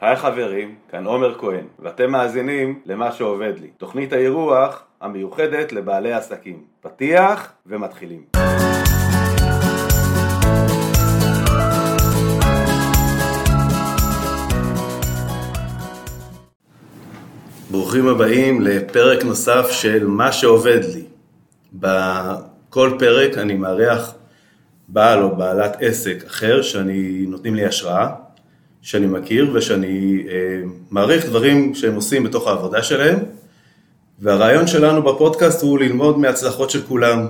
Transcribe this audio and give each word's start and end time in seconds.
היי 0.00 0.16
חברים, 0.16 0.74
כאן 0.90 1.04
עומר 1.04 1.38
כהן, 1.38 1.64
ואתם 1.78 2.10
מאזינים 2.10 2.80
למה 2.86 3.12
שעובד 3.12 3.52
לי, 3.60 3.68
תוכנית 3.76 4.12
האירוח 4.12 4.82
המיוחדת 5.00 5.72
לבעלי 5.72 6.12
עסקים. 6.12 6.62
פתיח 6.80 7.52
ומתחילים. 7.66 8.22
ברוכים 17.70 18.08
הבאים 18.08 18.60
לפרק 18.60 19.24
נוסף 19.24 19.66
של 19.70 20.06
מה 20.06 20.32
שעובד 20.32 20.80
לי. 20.94 21.04
בכל 21.72 22.96
פרק 22.98 23.38
אני 23.38 23.54
מארח 23.54 24.14
בעל 24.88 25.22
או 25.22 25.36
בעלת 25.36 25.76
עסק 25.80 26.24
אחר 26.26 26.62
שאני 26.62 27.24
נותנים 27.28 27.54
לי 27.54 27.66
השראה, 27.66 28.27
שאני 28.82 29.06
מכיר 29.06 29.50
ושאני 29.54 30.24
אה, 30.28 30.34
מעריך 30.90 31.26
דברים 31.26 31.74
שהם 31.74 31.94
עושים 31.94 32.24
בתוך 32.24 32.46
העבודה 32.46 32.82
שלהם, 32.82 33.18
והרעיון 34.18 34.66
שלנו 34.66 35.02
בפודקאסט 35.02 35.62
הוא 35.62 35.78
ללמוד 35.78 36.18
מהצלחות 36.18 36.70
של 36.70 36.82
כולם, 36.82 37.26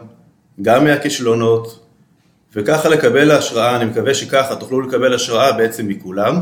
גם 0.63 0.85
מהכישלונות, 0.85 1.81
וככה 2.55 2.89
לקבל 2.89 3.31
השראה, 3.31 3.77
אני 3.77 3.85
מקווה 3.85 4.15
שככה 4.15 4.57
תוכלו 4.57 4.81
לקבל 4.81 5.15
השראה 5.15 5.53
בעצם 5.53 5.89
מכולם, 5.89 6.41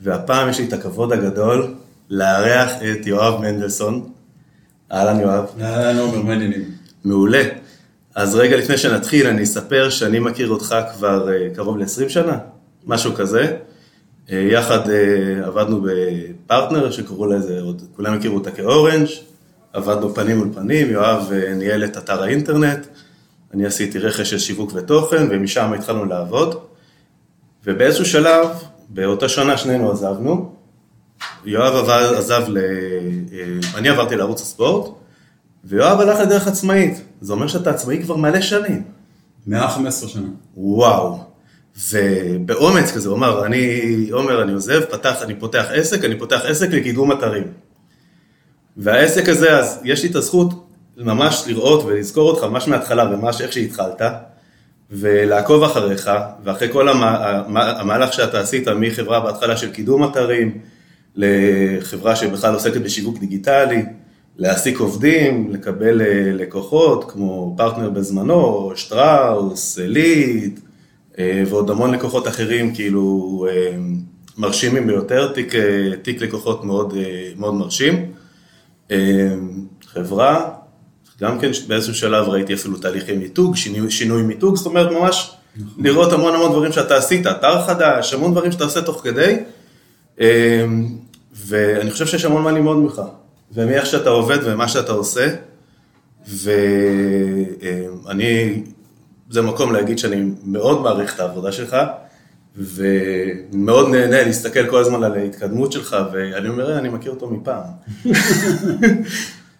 והפעם 0.00 0.48
יש 0.48 0.58
לי 0.58 0.64
את 0.68 0.72
הכבוד 0.72 1.12
הגדול 1.12 1.74
לארח 2.10 2.70
את 2.82 3.06
יואב 3.06 3.40
מנדלסון. 3.40 4.10
אהלן 4.92 5.20
יואב. 5.20 5.44
אהלן 5.60 5.98
עומר, 5.98 6.22
מה 6.22 6.32
העניינים? 6.32 6.64
מעולה. 7.04 7.42
אז 8.14 8.34
רגע 8.34 8.56
לפני 8.56 8.78
שנתחיל, 8.78 9.26
אני 9.26 9.42
אספר 9.42 9.90
שאני 9.90 10.18
מכיר 10.18 10.48
אותך 10.48 10.76
כבר 10.94 11.32
אה, 11.32 11.54
קרוב 11.54 11.78
ל-20 11.78 12.08
שנה, 12.08 12.38
משהו 12.86 13.14
כזה. 13.14 13.56
אה, 14.32 14.38
יחד 14.38 14.90
אה, 14.90 15.46
עבדנו 15.46 15.82
בפרטנר 15.82 16.90
שקראו 16.90 17.26
לזה, 17.26 17.60
עוד 17.60 17.82
כולם 17.96 18.14
הכירו 18.14 18.34
אותה 18.34 18.50
כאורנג', 18.50 19.08
עבדנו 19.72 20.14
פנים 20.14 20.38
מול 20.38 20.48
פנים, 20.54 20.90
יואב 20.90 21.32
ניהל 21.56 21.84
את 21.84 21.96
אתר 21.96 22.22
האינטרנט, 22.22 22.86
אני 23.54 23.66
עשיתי 23.66 23.98
רכש 23.98 24.30
של 24.30 24.38
שיווק 24.38 24.72
ותוכן, 24.74 25.26
ומשם 25.30 25.72
התחלנו 25.72 26.04
לעבוד. 26.04 26.60
ובאיזשהו 27.64 28.04
שלב, 28.04 28.48
באותה 28.88 29.28
שנה 29.28 29.56
שנינו 29.56 29.92
עזבנו, 29.92 30.52
יואב 31.44 31.74
עבד, 31.74 32.14
עזב, 32.16 32.44
ל... 32.48 32.58
אני 33.74 33.88
עברתי 33.88 34.16
לערוץ 34.16 34.42
הספורט, 34.42 34.90
ויואב 35.64 36.00
הלך 36.00 36.20
לדרך 36.20 36.48
עצמאית. 36.48 37.02
זה 37.20 37.32
אומר 37.32 37.46
שאתה 37.46 37.70
עצמאי 37.70 38.02
כבר 38.02 38.16
מלא 38.16 38.40
שנים. 38.40 38.82
115 39.46 40.08
שנה. 40.08 40.28
וואו. 40.56 41.29
ובאומץ 41.88 42.92
כזה, 42.92 43.08
הוא 43.08 43.16
אמר, 43.16 43.46
אני, 43.46 44.08
עומר, 44.12 44.42
אני 44.42 44.52
עוזב, 44.52 44.80
פתח, 44.84 45.22
אני 45.22 45.34
פותח 45.34 45.66
עסק, 45.72 46.04
אני 46.04 46.18
פותח 46.18 46.40
עסק 46.44 46.70
לקידום 46.72 47.12
אתרים. 47.12 47.44
והעסק 48.76 49.28
הזה, 49.28 49.58
אז 49.58 49.80
יש 49.84 50.02
לי 50.02 50.10
את 50.10 50.14
הזכות 50.16 50.66
ממש 50.96 51.44
לראות 51.46 51.84
ולזכור 51.84 52.30
אותך 52.30 52.44
ממש 52.44 52.68
מההתחלה, 52.68 53.04
ממש 53.04 53.40
איך 53.40 53.52
שהתחלת, 53.52 54.02
ולעקוב 54.90 55.62
אחריך, 55.62 56.10
ואחרי 56.44 56.68
כל 56.72 56.88
המהלך 56.88 58.12
שאתה 58.12 58.40
עשית 58.40 58.68
מחברה 58.68 59.20
בהתחלה 59.20 59.56
של 59.56 59.70
קידום 59.70 60.04
אתרים, 60.04 60.58
לחברה 61.16 62.16
שבכלל 62.16 62.54
עוסקת 62.54 62.80
בשיווק 62.80 63.18
דיגיטלי, 63.18 63.82
להעסיק 64.36 64.78
עובדים, 64.78 65.50
לקבל 65.52 66.00
אה, 66.00 66.06
לקוחות 66.32 67.10
כמו 67.10 67.54
פרטנר 67.56 67.90
בזמנו, 67.90 68.72
שטראוס, 68.76 69.78
עילית, 69.78 70.58
אה, 70.58 70.69
ועוד 71.18 71.70
המון 71.70 71.94
לקוחות 71.94 72.28
אחרים, 72.28 72.74
כאילו 72.74 73.46
אה, 73.50 73.76
מרשימים 74.38 74.86
ביותר, 74.86 75.32
תיק, 75.32 75.52
תיק 76.02 76.22
לקוחות 76.22 76.64
מאוד, 76.64 76.94
מאוד 77.36 77.54
מרשים. 77.54 78.12
חברה, 79.86 80.50
גם 81.20 81.38
כן 81.38 81.50
באיזשהו 81.68 81.94
שלב 81.94 82.28
ראיתי 82.28 82.54
אפילו 82.54 82.76
תהליכי 82.76 83.16
מיתוג, 83.16 83.56
שינוי, 83.56 83.90
שינוי 83.90 84.22
מיתוג, 84.22 84.56
זאת 84.56 84.66
אומרת 84.66 84.92
ממש 84.92 85.34
נכון. 85.56 85.84
לראות 85.84 86.12
המון 86.12 86.34
המון 86.34 86.52
דברים 86.52 86.72
שאתה 86.72 86.96
עשית, 86.96 87.26
אתר 87.26 87.66
חדש, 87.66 88.14
המון 88.14 88.32
דברים 88.32 88.52
שאתה 88.52 88.64
עושה 88.64 88.82
תוך 88.82 89.00
כדי, 89.04 89.36
ואני 91.46 91.90
חושב 91.90 92.06
שיש 92.06 92.24
המון 92.24 92.42
מה 92.42 92.52
ללמוד 92.52 92.76
ממך. 92.76 93.02
ומאיך 93.52 93.86
שאתה 93.86 94.10
עובד 94.10 94.38
ומה 94.44 94.68
שאתה 94.68 94.92
עושה, 94.92 95.28
ואני, 98.04 98.62
זה 99.30 99.42
מקום 99.42 99.72
להגיד 99.72 99.98
שאני 99.98 100.30
מאוד 100.44 100.80
מעריך 100.82 101.14
את 101.14 101.20
העבודה 101.20 101.52
שלך, 101.52 101.76
ומאוד 102.56 103.88
נהנה 103.88 104.22
להסתכל 104.22 104.66
כל 104.66 104.78
הזמן 104.78 105.04
על 105.04 105.14
ההתקדמות 105.14 105.72
שלך, 105.72 105.96
ואני 106.12 106.48
אומר, 106.48 106.78
אני 106.78 106.88
מכיר 106.88 107.10
אותו 107.10 107.30
מפעם. 107.30 107.62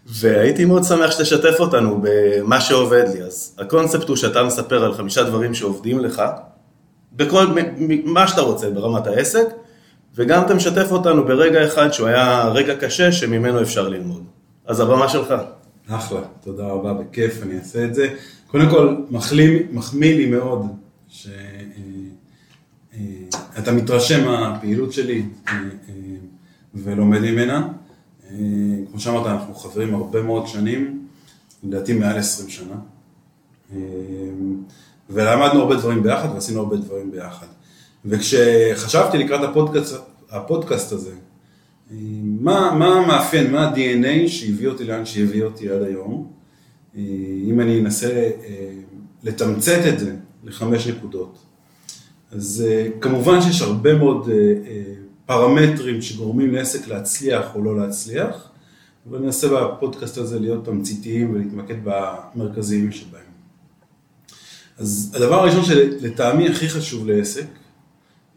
והייתי 0.07 0.65
מאוד 0.65 0.85
שמח 0.85 1.11
שתשתף 1.11 1.61
אותנו 1.61 2.03
במה 2.03 2.61
שעובד 2.61 3.05
לי. 3.15 3.23
אז 3.23 3.57
הקונספט 3.59 4.09
הוא 4.09 4.17
שאתה 4.17 4.43
מספר 4.43 4.85
על 4.85 4.95
חמישה 4.95 5.23
דברים 5.23 5.55
שעובדים 5.55 6.01
לך, 6.01 6.23
בכל, 7.13 7.47
מה 8.05 8.29
שאתה 8.29 8.41
רוצה 8.41 8.71
ברמת 8.71 9.07
העסק, 9.07 9.47
וגם 10.15 10.45
אתה 10.45 10.55
משתף 10.55 10.87
אותנו 10.91 11.25
ברגע 11.25 11.67
אחד 11.67 11.93
שהוא 11.93 12.09
היה 12.09 12.49
רגע 12.49 12.75
קשה 12.77 13.13
שממנו 13.13 13.63
אפשר 13.63 13.89
ללמוד. 13.89 14.25
אז 14.67 14.81
הבמה 14.81 15.09
שלך. 15.09 15.35
אחלה, 15.91 16.21
תודה 16.45 16.67
רבה, 16.67 16.93
בכיף, 16.93 17.43
אני 17.43 17.59
אעשה 17.59 17.85
את 17.85 17.95
זה. 17.95 18.09
קודם 18.51 18.71
כל, 18.71 18.97
מחמיא, 19.11 19.61
מחמיא 19.73 20.17
לי 20.17 20.27
מאוד 20.27 20.67
שאתה 21.09 21.41
אה, 22.95 23.67
אה, 23.67 23.73
מתרשם 23.73 24.25
מהפעילות 24.25 24.93
שלי 24.93 25.23
אה, 25.49 25.55
ולומד 26.75 27.21
ממנה. 27.21 27.69
כמו 28.91 29.01
שאמרת, 29.01 29.27
אנחנו 29.27 29.55
חברים 29.55 29.95
הרבה 29.95 30.23
מאוד 30.23 30.47
שנים, 30.47 31.07
לדעתי 31.65 31.93
מעל 31.93 32.19
20 32.19 32.49
שנה. 32.49 32.77
ולמדנו 35.11 35.61
הרבה 35.61 35.77
דברים 35.77 36.03
ביחד 36.03 36.29
ועשינו 36.35 36.61
הרבה 36.61 36.77
דברים 36.77 37.11
ביחד. 37.11 37.47
וכשחשבתי 38.05 39.19
לקראת 39.19 39.51
הפודקאסט, 39.51 39.95
הפודקאסט 40.31 40.93
הזה, 40.93 41.13
מה, 42.23 42.75
מה 42.79 43.07
מאפיין, 43.07 43.53
מה 43.53 43.69
ה-DNA 43.69 44.29
שהביא 44.29 44.69
אותי 44.69 44.85
לאן 44.85 45.05
שהביא 45.05 45.45
אותי 45.45 45.71
עד 45.71 45.83
היום, 45.83 46.40
אם 46.95 47.61
אני 47.61 47.81
אנסה 47.81 48.09
אה, 48.09 48.73
לתמצת 49.23 49.81
את 49.89 49.99
זה 49.99 50.17
לחמש 50.45 50.87
נקודות. 50.87 51.39
אז 52.33 52.65
אה, 52.69 52.89
כמובן 53.01 53.43
שיש 53.43 53.63
הרבה 53.63 53.95
מאוד 53.95 54.29
אה, 54.29 54.95
פרמטרים 55.27 56.03
שגורמים 56.03 56.55
לעסק 56.55 56.89
להצליח 56.89 57.55
או 57.55 57.65
לא 57.65 57.79
להצליח, 57.79 58.49
אבל 59.09 59.19
ננסה 59.19 59.49
בפודקאסט 59.49 60.19
הזה 60.19 60.39
להיות 60.39 60.65
תמציתיים 60.65 61.35
ולהתמקד 61.35 61.77
במרכזיים 61.85 62.93
שבהם. 62.93 63.21
אז 64.79 65.13
הדבר 65.17 65.35
הראשון 65.35 65.65
שלטעמי 65.65 66.49
הכי 66.49 66.69
חשוב 66.69 67.07
לעסק, 67.07 67.47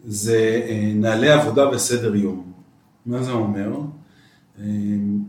זה 0.06 0.62
נהלי 0.96 1.32
עבודה 1.32 1.70
וסדר 1.70 2.16
יום. 2.16 2.52
מה 3.06 3.24
זה 3.24 3.32
אומר? 3.32 3.80
אה, 4.60 4.66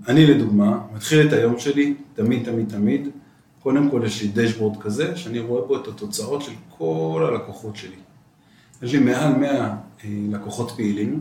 אני 0.08 0.26
לדוגמה, 0.26 0.80
מתחיל 0.94 1.28
את 1.28 1.32
היום 1.32 1.58
שלי, 1.58 1.94
תמיד, 2.14 2.44
תמיד, 2.44 2.68
תמיד, 2.68 3.08
קודם 3.62 3.90
כל 3.90 4.02
יש 4.06 4.22
לי 4.22 4.28
דשבורד 4.34 4.82
כזה, 4.82 5.16
שאני 5.16 5.38
רואה 5.38 5.68
פה 5.68 5.76
את 5.76 5.88
התוצאות 5.88 6.42
של 6.42 6.52
כל 6.78 7.26
הלקוחות 7.28 7.76
שלי. 7.76 7.96
יש 8.82 8.92
לי 8.92 8.98
מעל 8.98 9.34
100 9.34 9.50
אה, 9.50 9.74
לקוחות 10.04 10.70
פעילים, 10.70 11.20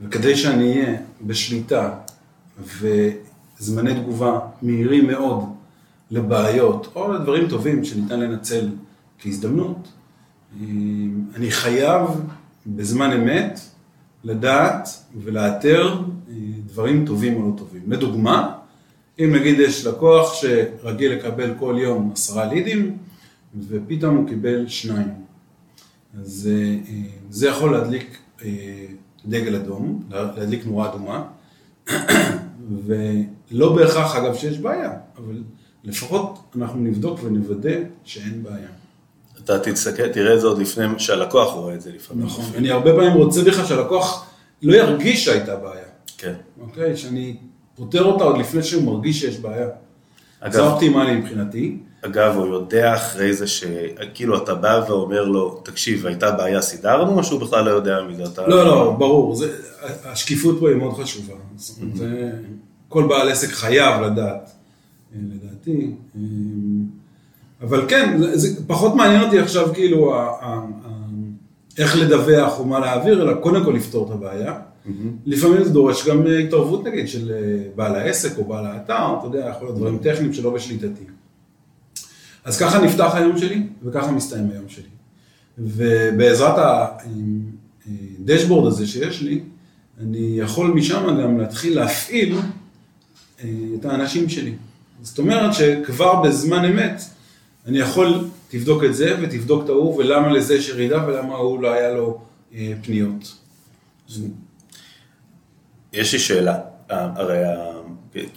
וכדי 0.00 0.36
שאני 0.36 0.72
אהיה 0.72 0.98
בשליטה 1.26 1.94
וזמני 2.58 3.94
תגובה 3.94 4.40
מהירים 4.62 5.06
מאוד 5.06 5.44
לבעיות, 6.10 6.92
או 6.94 7.12
לדברים 7.12 7.48
טובים 7.48 7.84
שניתן 7.84 8.20
לנצל 8.20 8.68
כהזדמנות, 9.18 9.88
אני 11.34 11.50
חייב 11.50 12.02
בזמן 12.66 13.12
אמת 13.12 13.60
לדעת 14.24 14.88
ולאתר 15.22 16.02
דברים 16.76 17.06
טובים 17.06 17.36
או 17.36 17.50
לא 17.50 17.56
טובים. 17.56 17.82
לדוגמה, 17.86 18.52
אם 19.18 19.34
נגיד 19.34 19.60
יש 19.60 19.86
לקוח 19.86 20.34
שרגיל 20.34 21.12
לקבל 21.12 21.54
כל 21.58 21.76
יום 21.78 22.10
עשרה 22.12 22.44
לידים 22.44 22.98
ופתאום 23.68 24.16
הוא 24.16 24.28
קיבל 24.28 24.68
שניים, 24.68 25.08
אז 26.20 26.50
אה, 26.52 26.76
אה, 26.88 27.02
זה 27.30 27.48
יכול 27.48 27.72
להדליק 27.72 28.18
דגל 29.26 29.56
אדום, 29.56 30.02
להדליק 30.10 30.66
נורה 30.66 30.90
אדומה, 30.90 31.24
ולא 32.86 33.76
בהכרח 33.76 34.16
אגב 34.16 34.34
שיש 34.34 34.58
בעיה, 34.58 34.92
אבל 35.18 35.42
לפחות 35.84 36.38
אנחנו 36.56 36.80
נבדוק 36.80 37.20
ונוודא 37.24 37.76
שאין 38.04 38.42
בעיה. 38.42 38.68
אתה 39.44 39.58
תסתכל, 39.58 40.08
תראה 40.08 40.34
את 40.34 40.40
זה 40.40 40.46
עוד 40.46 40.58
לפני 40.58 40.84
שהלקוח 40.98 41.54
רואה 41.54 41.74
את 41.74 41.80
זה 41.80 41.92
לפעמים. 41.92 42.26
נכון, 42.26 42.44
אני 42.56 42.70
הרבה 42.70 42.92
פעמים 42.92 43.12
רוצה 43.12 43.42
בכלל 43.44 43.64
שהלקוח 43.64 44.26
לא 44.62 44.76
ירגיש 44.76 45.24
שהייתה 45.24 45.56
בעיה. 45.56 45.85
כן. 46.18 46.34
אוקיי? 46.60 46.96
שאני 46.96 47.36
פותר 47.74 48.04
אותה 48.04 48.24
עוד 48.24 48.38
לפני 48.38 48.62
שהוא 48.62 48.82
מרגיש 48.82 49.20
שיש 49.20 49.38
בעיה. 49.38 49.68
אגב, 50.40 50.52
זה 50.52 50.60
אופטימלי 50.60 51.16
מבחינתי. 51.16 51.78
אגב, 52.06 52.36
הוא 52.36 52.46
יודע 52.46 52.94
אחרי 52.94 53.34
זה 53.34 53.46
שכאילו 53.46 54.42
אתה 54.42 54.54
בא 54.54 54.80
ואומר 54.88 55.24
לו, 55.24 55.60
תקשיב, 55.64 56.06
הייתה 56.06 56.30
בעיה, 56.30 56.62
סידרנו, 56.62 57.18
או 57.18 57.24
שהוא 57.24 57.40
בכלל 57.40 57.64
לא 57.64 57.70
יודע 57.70 58.02
מזה? 58.08 58.24
אתה... 58.24 58.46
לא, 58.46 58.66
לא, 58.66 58.96
ברור, 58.98 59.34
זה, 59.34 59.56
השקיפות 60.04 60.56
פה 60.60 60.68
היא 60.68 60.76
מאוד 60.76 60.94
חשובה. 61.02 61.34
אומרת, 61.80 61.96
זה, 61.96 62.30
כל 62.88 63.06
בעל 63.08 63.28
עסק 63.28 63.48
חייב 63.48 64.00
לדעת, 64.00 64.50
אה, 65.14 65.20
לדעתי. 65.34 65.90
אה, 66.16 66.20
אבל 67.62 67.88
כן, 67.88 68.18
זה, 68.18 68.38
זה 68.38 68.66
פחות 68.66 68.94
מעניין 68.94 69.22
אותי 69.22 69.38
עכשיו 69.38 69.74
כאילו 69.74 70.14
ה, 70.14 70.18
ה, 70.18 70.46
ה, 70.84 70.88
איך 71.78 71.96
לדווח 71.96 72.58
או 72.58 72.64
מה 72.64 72.80
להעביר, 72.80 73.22
אלא 73.22 73.34
קודם 73.34 73.64
כל 73.64 73.72
לפתור 73.72 74.06
את 74.06 74.12
הבעיה. 74.12 74.54
לפעמים 75.26 75.64
זה 75.64 75.70
דורש 75.70 76.08
גם 76.08 76.26
אה, 76.26 76.38
התערבות 76.38 76.84
נגיד 76.84 77.08
של 77.08 77.32
בעל 77.74 77.94
העסק 77.94 78.38
או 78.38 78.44
בעל 78.44 78.66
האתר, 78.66 79.14
אתה 79.18 79.26
יודע, 79.26 79.50
יכול 79.50 79.66
להיות 79.66 79.78
דברים 79.78 79.98
טכניים 79.98 80.32
שלא 80.32 80.50
בשליטתי. 80.50 81.04
אז 82.44 82.58
ככה 82.58 82.78
נפתח 82.78 83.10
היום 83.14 83.38
שלי, 83.38 83.62
וככה 83.84 84.12
מסתיים 84.12 84.50
היום 84.50 84.68
שלי. 84.68 84.88
ובעזרת 85.58 86.54
הדשבורד 87.86 88.66
הזה 88.72 88.86
שיש 88.86 89.22
לי, 89.22 89.40
אני 90.00 90.38
יכול 90.38 90.66
משם 90.66 91.20
גם 91.22 91.38
להתחיל 91.38 91.76
להפעיל 91.76 92.36
אה, 93.44 93.48
את 93.80 93.84
האנשים 93.84 94.28
שלי. 94.28 94.54
זאת 95.02 95.18
אומרת 95.18 95.54
שכבר 95.54 96.22
בזמן 96.22 96.64
אמת, 96.64 97.02
אני 97.66 97.78
יכול, 97.78 98.28
תבדוק 98.48 98.84
את 98.84 98.94
זה 98.94 99.16
ותבדוק 99.22 99.64
את 99.64 99.68
ההוא, 99.68 99.96
ולמה 99.96 100.32
לזה 100.32 100.54
יש 100.54 100.68
ירידה 100.68 101.04
ולמה 101.06 101.34
ההוא 101.34 101.62
לא 101.62 101.72
היה 101.72 101.92
לו 101.92 102.20
אה, 102.54 102.72
פניות. 102.82 103.34
יש 105.96 106.12
לי 106.12 106.18
שאלה, 106.18 106.58
אה, 106.90 107.08
הרי 107.14 107.42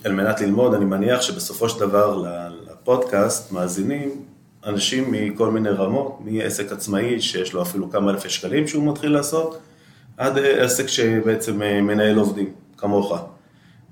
על 0.03 0.13
מנת 0.13 0.41
ללמוד, 0.41 0.73
אני 0.73 0.85
מניח 0.85 1.21
שבסופו 1.21 1.69
של 1.69 1.79
דבר 1.79 2.23
לפודקאסט 2.69 3.51
מאזינים 3.51 4.25
אנשים 4.65 5.11
מכל 5.11 5.51
מיני 5.51 5.69
רמות, 5.69 6.19
מעסק 6.25 6.71
עצמאי 6.71 7.21
שיש 7.21 7.53
לו 7.53 7.61
אפילו 7.61 7.91
כמה 7.91 8.11
אלפי 8.11 8.29
שקלים 8.29 8.67
שהוא 8.67 8.91
מתחיל 8.91 9.11
לעשות, 9.11 9.59
עד 10.17 10.37
עסק 10.37 10.87
שבעצם 10.87 11.61
אה, 11.61 11.81
מנהל 11.81 12.17
עובדים, 12.17 12.51
כמוך. 12.77 13.13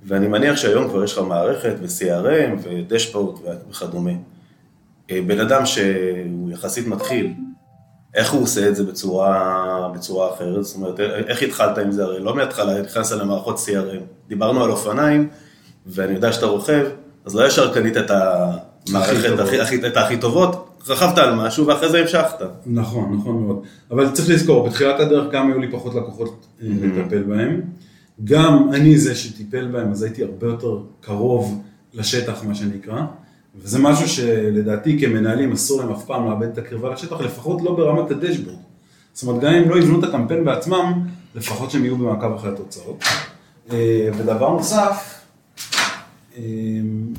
ואני 0.04 0.28
מניח 0.28 0.56
שהיום 0.56 0.90
כבר 0.90 1.04
יש 1.04 1.14
לך 1.14 1.20
מערכת 1.20 1.76
ו-CRM 1.82 2.60
ודשבורד 2.64 3.40
וכדומה. 3.70 4.12
אה, 5.12 5.20
בן 5.28 5.40
אדם 5.40 5.66
שהוא 5.66 6.52
יחסית 6.52 6.88
מתחיל, 6.88 7.34
איך 8.18 8.32
הוא 8.32 8.44
עושה 8.44 8.68
את 8.70 8.76
זה 8.76 8.84
בצורה, 8.84 9.92
בצורה 9.96 10.34
אחרת? 10.34 10.64
זאת 10.64 10.76
אומרת, 10.76 11.00
איך 11.00 11.42
התחלת 11.42 11.78
עם 11.78 11.92
זה? 11.92 12.04
הרי 12.04 12.20
לא 12.20 12.36
מההתחלה 12.36 12.82
נכנסת 12.82 13.16
למערכות 13.16 13.58
CRM. 13.58 14.28
דיברנו 14.28 14.64
על 14.64 14.72
אופניים, 14.72 15.30
ואני 15.86 16.14
יודע 16.14 16.34
שאתה 16.34 16.46
רוכב, 16.46 16.86
אז 17.26 17.36
לא 17.36 17.48
ישר 17.48 17.74
קנית 17.74 17.98
את 17.98 18.12
המערכת 18.12 19.40
הכי, 19.40 19.62
הכי, 19.62 19.88
את 19.88 19.98
הכי 19.98 20.18
טובות, 20.18 20.80
רכבת 20.88 21.18
על 21.18 21.36
משהו 21.36 21.68
ואחרי 21.68 21.90
זה 21.90 22.00
המשכת. 22.00 22.42
נכון, 22.66 23.18
נכון 23.18 23.44
מאוד. 23.44 23.62
אבל 23.92 24.12
צריך 24.12 24.30
לזכור, 24.30 24.68
בתחילת 24.68 25.00
הדרך 25.00 25.32
גם 25.32 25.52
היו 25.52 25.60
לי 25.60 25.72
פחות 25.72 25.96
לקוחות 25.96 26.46
אה, 26.62 26.68
לטפל 26.82 27.24
בהם. 27.24 27.62
גם 28.24 28.70
אני 28.74 28.98
זה 28.98 29.16
שטיפל 29.16 29.68
בהם, 29.68 29.92
אז 29.92 30.04
הייתי 30.04 30.24
הרבה 30.24 30.48
יותר 30.48 30.78
קרוב 31.02 31.62
לשטח, 31.94 32.44
מה 32.44 32.56
שנקרא. 32.56 33.02
וזה 33.62 33.80
משהו 33.80 34.08
שלדעתי 34.08 35.00
כמנהלים 35.00 35.52
אסור 35.52 35.82
להם 35.82 35.92
אף 35.92 36.06
פעם 36.06 36.30
לאבד 36.30 36.48
את 36.48 36.58
הקרבה 36.58 36.94
לשטח, 36.94 37.22
לפחות 37.22 37.62
לא 37.62 37.76
ברמת 37.76 38.12
הדשבורד. 38.12 38.58
זאת 39.14 39.28
אומרת, 39.28 39.42
גם 39.42 39.54
אם 39.54 39.70
לא 39.70 39.78
יבנו 39.78 40.00
את 40.00 40.04
הקמפיין 40.04 40.46
בעצמם, 40.46 40.94
לפחות 41.36 41.72
שהם 41.72 41.84
יהיו 41.86 41.98
במעקב 41.98 42.34
אחרי 42.36 42.52
התוצאות. 42.52 43.04
אה, 43.72 44.10
ודבר 44.18 44.50
נוסף, 44.50 45.22
אמ, 46.38 47.14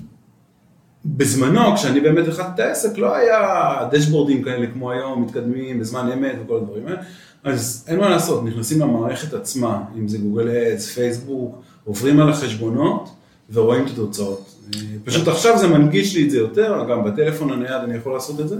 בזמנו, 1.04 1.76
כשאני 1.76 2.00
באמת 2.00 2.28
החלטתי 2.28 2.52
את 2.54 2.60
העסק, 2.60 2.98
לא 2.98 3.14
היה 3.14 3.78
דשבורדים 3.90 4.42
כאלה 4.42 4.66
כמו 4.66 4.90
היום, 4.90 5.22
מתקדמים 5.22 5.80
בזמן 5.80 6.12
אמת 6.12 6.36
וכל 6.44 6.56
הדברים 6.56 6.86
האלה, 6.86 7.00
אז 7.44 7.84
אין 7.88 8.00
מה 8.00 8.08
לעשות, 8.08 8.44
נכנסים 8.44 8.80
למערכת 8.80 9.34
עצמה, 9.34 9.82
אם 9.98 10.08
זה 10.08 10.18
גוגל 10.18 10.48
אדס, 10.48 10.86
פייסבוק, 10.94 11.62
עוברים 11.84 12.20
על 12.20 12.30
החשבונות 12.30 13.10
ורואים 13.52 13.84
את 13.84 13.90
התוצאות. 13.90 14.54
אה, 14.74 14.80
פשוט 15.04 15.28
עכשיו 15.28 15.58
זה 15.58 15.68
מנגיש 15.68 16.16
לי 16.16 16.24
את 16.24 16.30
זה 16.30 16.38
יותר, 16.38 16.84
גם 16.90 17.04
בטלפון 17.04 17.52
הנייד 17.52 17.82
אני 17.84 17.96
יכול 17.96 18.12
לעשות 18.12 18.40
את 18.40 18.48
זה. 18.48 18.56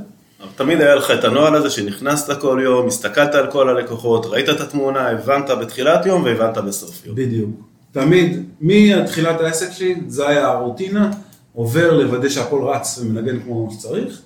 תמיד 0.57 0.81
היה 0.81 0.95
לך 0.95 1.11
את 1.11 1.25
הנוהל 1.25 1.55
הזה 1.55 1.71
שנכנסת 1.71 2.41
כל 2.41 2.61
יום, 2.65 2.87
הסתכלת 2.87 3.35
על 3.35 3.51
כל 3.51 3.69
הלקוחות, 3.69 4.27
ראית 4.27 4.49
את 4.49 4.61
התמונה, 4.61 5.09
הבנת 5.09 5.51
בתחילת 5.51 6.07
יום 6.07 6.25
והבנת 6.25 6.59
בסוף 6.59 7.07
יום. 7.07 7.15
בדיוק. 7.17 7.51
תמיד, 7.93 8.45
מתחילת 8.61 9.41
העסק 9.41 9.73
שלי, 9.73 9.95
זה 10.07 10.29
היה 10.29 10.49
הרוטינה, 10.49 11.11
עובר 11.55 11.97
לוודא 11.97 12.29
שהכל 12.29 12.63
רץ 12.65 12.99
ומנגן 13.03 13.41
כמו 13.41 13.69
שצריך, 13.73 14.21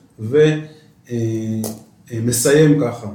ומסיים 2.11 2.81
ככה. 2.81 3.07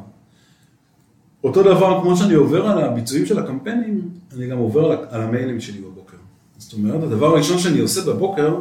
אותו 1.43 1.63
דבר 1.63 2.01
כמו 2.01 2.17
שאני 2.17 2.33
עובר 2.33 2.67
על 2.67 2.83
הביצועים 2.83 3.25
של 3.25 3.39
הקמפיינים, 3.39 4.09
אני 4.35 4.47
גם 4.47 4.57
עובר 4.57 4.91
על 5.09 5.21
המיילים 5.21 5.61
שלי. 5.61 5.81
זאת 6.67 6.73
אומרת, 6.73 7.03
הדבר 7.03 7.27
הראשון 7.27 7.59
שאני 7.59 7.79
עושה 7.79 8.01
בבוקר, 8.01 8.59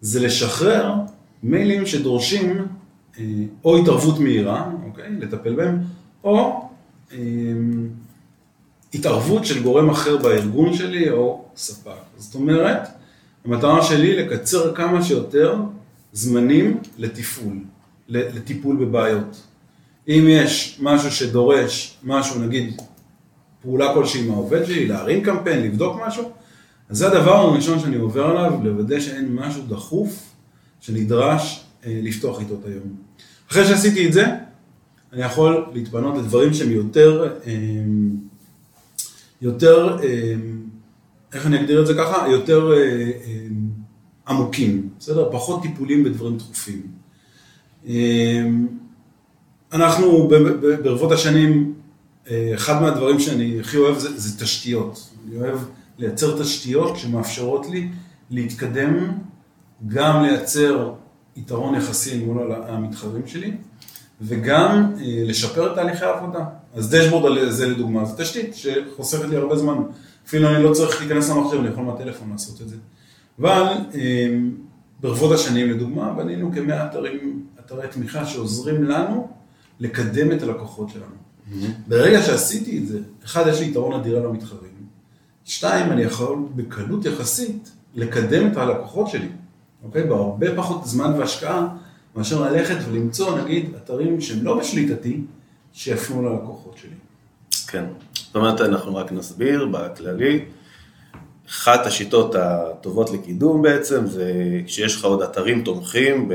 זה 0.00 0.20
לשחרר 0.20 0.94
מיילים 1.42 1.86
שדורשים 1.86 2.66
אה, 3.18 3.24
או 3.64 3.76
התערבות 3.76 4.18
מהירה, 4.18 4.70
אוקיי, 4.86 5.10
לטפל 5.20 5.54
בהם, 5.54 5.78
או 6.24 6.68
אה, 7.12 7.18
התערבות 8.94 9.44
של 9.44 9.62
גורם 9.62 9.90
אחר 9.90 10.16
בארגון 10.16 10.74
שלי 10.74 11.10
או 11.10 11.44
ספק. 11.56 11.90
זאת 12.16 12.34
אומרת, 12.34 12.88
המטרה 13.44 13.82
שלי 13.82 14.16
לקצר 14.16 14.74
כמה 14.74 15.02
שיותר 15.02 15.56
זמנים 16.12 16.78
לתפעול, 16.98 17.58
לטיפול 18.08 18.76
בבעיות. 18.76 19.42
אם 20.08 20.24
יש 20.28 20.78
משהו 20.82 21.10
שדורש 21.10 21.98
משהו, 22.04 22.40
נגיד 22.40 22.82
פעולה 23.62 23.94
כלשהי 23.94 24.28
מהעובד 24.28 24.64
שלי, 24.64 24.88
להרים 24.88 25.24
קמפיין, 25.24 25.62
לבדוק 25.62 25.96
משהו, 26.06 26.30
אז 26.88 26.96
זה 26.98 27.06
הדבר 27.06 27.34
הראשון 27.36 27.78
שאני 27.78 27.96
עובר 27.96 28.24
עליו, 28.24 28.60
לוודא 28.64 29.00
שאין 29.00 29.34
משהו 29.34 29.62
דחוף 29.68 30.34
שנדרש 30.80 31.64
אה, 31.86 32.00
לפתוח 32.02 32.40
איתו 32.40 32.54
את 32.54 32.64
היום. 32.64 32.96
אחרי 33.50 33.64
שעשיתי 33.64 34.06
את 34.08 34.12
זה, 34.12 34.26
אני 35.12 35.22
יכול 35.22 35.66
להתפנות 35.72 36.18
לדברים 36.18 36.54
שהם 36.54 36.70
יותר 36.70 37.34
אה, 37.46 37.52
יותר, 39.42 39.98
אה, 40.02 40.34
איך 41.32 41.46
אני 41.46 41.60
אגדיר 41.60 41.80
את 41.80 41.86
זה 41.86 41.94
ככה? 41.94 42.28
יותר 42.28 42.72
אה, 42.72 42.76
אה, 42.76 43.46
עמוקים, 44.28 44.88
בסדר? 44.98 45.28
פחות 45.32 45.62
טיפולים 45.62 46.04
בדברים 46.04 46.36
דחופים. 46.36 46.82
אנחנו 49.72 50.28
ברבות 50.82 51.12
השנים, 51.12 51.74
אחד 52.54 52.82
מהדברים 52.82 53.20
שאני 53.20 53.60
הכי 53.60 53.76
אוהב 53.76 53.98
זה, 53.98 54.20
זה 54.20 54.44
תשתיות. 54.44 55.10
אני 55.28 55.36
אוהב 55.36 55.58
לייצר 55.98 56.42
תשתיות 56.42 56.96
שמאפשרות 56.96 57.66
לי 57.66 57.88
להתקדם, 58.30 59.12
גם 59.88 60.22
לייצר 60.22 60.92
יתרון 61.36 61.74
יחסי 61.74 62.24
מול 62.24 62.52
המתחרים 62.68 63.26
שלי, 63.26 63.52
וגם 64.20 64.92
לשפר 65.00 65.72
את 65.72 65.74
תהליכי 65.74 66.04
העבודה. 66.04 66.44
אז 66.74 66.90
דשבורד 66.90 67.48
זה 67.48 67.66
לדוגמה, 67.66 68.04
זו 68.04 68.14
תשתית 68.18 68.54
שחוסכת 68.54 69.28
לי 69.28 69.36
הרבה 69.36 69.56
זמן. 69.56 69.78
אפילו 70.26 70.48
אני 70.48 70.62
לא 70.62 70.72
צריך 70.72 71.00
להיכנס 71.00 71.30
למחשב, 71.30 71.58
אני 71.58 71.68
יכול 71.68 71.84
מהטלפון 71.84 72.30
לעשות 72.30 72.62
את 72.62 72.68
זה. 72.68 72.76
אבל 73.40 73.72
אמ, 73.94 74.50
ברבות 75.00 75.32
השנים 75.32 75.70
לדוגמה, 75.70 76.12
בנינו 76.12 76.52
כמאה 76.52 76.86
אתרים, 76.86 77.46
אתרי 77.60 77.88
תמיכה 77.88 78.26
שעוזרים 78.26 78.84
לנו 78.84 79.28
לקדם 79.80 80.32
את 80.32 80.42
הלקוחות 80.42 80.88
שלנו. 80.88 81.04
Mm-hmm. 81.06 81.66
ברגע 81.88 82.22
שעשיתי 82.22 82.78
את 82.78 82.86
זה, 82.86 82.98
אחד, 83.24 83.44
יש 83.46 83.60
לי 83.60 83.66
יתרון 83.66 84.00
אדיר 84.00 84.16
על 84.16 84.26
המתחרים. 84.26 84.75
שתיים, 85.46 85.92
אני 85.92 86.02
יכול 86.02 86.38
בקלות 86.56 87.04
יחסית 87.04 87.70
לקדם 87.94 88.52
את 88.52 88.56
הלקוחות 88.56 89.08
שלי, 89.08 89.28
אוקיי? 89.84 90.04
בהרבה 90.04 90.56
פחות 90.56 90.86
זמן 90.86 91.12
והשקעה 91.18 91.68
מאשר 92.16 92.50
ללכת 92.50 92.76
ולמצוא, 92.88 93.38
נגיד, 93.38 93.70
אתרים 93.76 94.20
שהם 94.20 94.44
לא 94.44 94.58
בשליטתי, 94.58 95.20
שיפנו 95.72 96.22
ללקוחות 96.22 96.76
שלי. 96.76 96.90
כן, 97.66 97.84
זאת 98.14 98.36
אומרת, 98.36 98.60
אנחנו 98.60 98.96
רק 98.96 99.12
נסביר 99.12 99.68
בכללי. 99.72 100.44
אחת 101.48 101.86
השיטות 101.86 102.34
הטובות 102.34 103.10
לקידום 103.10 103.62
בעצם 103.62 104.06
זה 104.06 104.32
כשיש 104.66 104.96
לך 104.96 105.04
עוד 105.04 105.22
אתרים 105.22 105.64
תומכים 105.64 106.30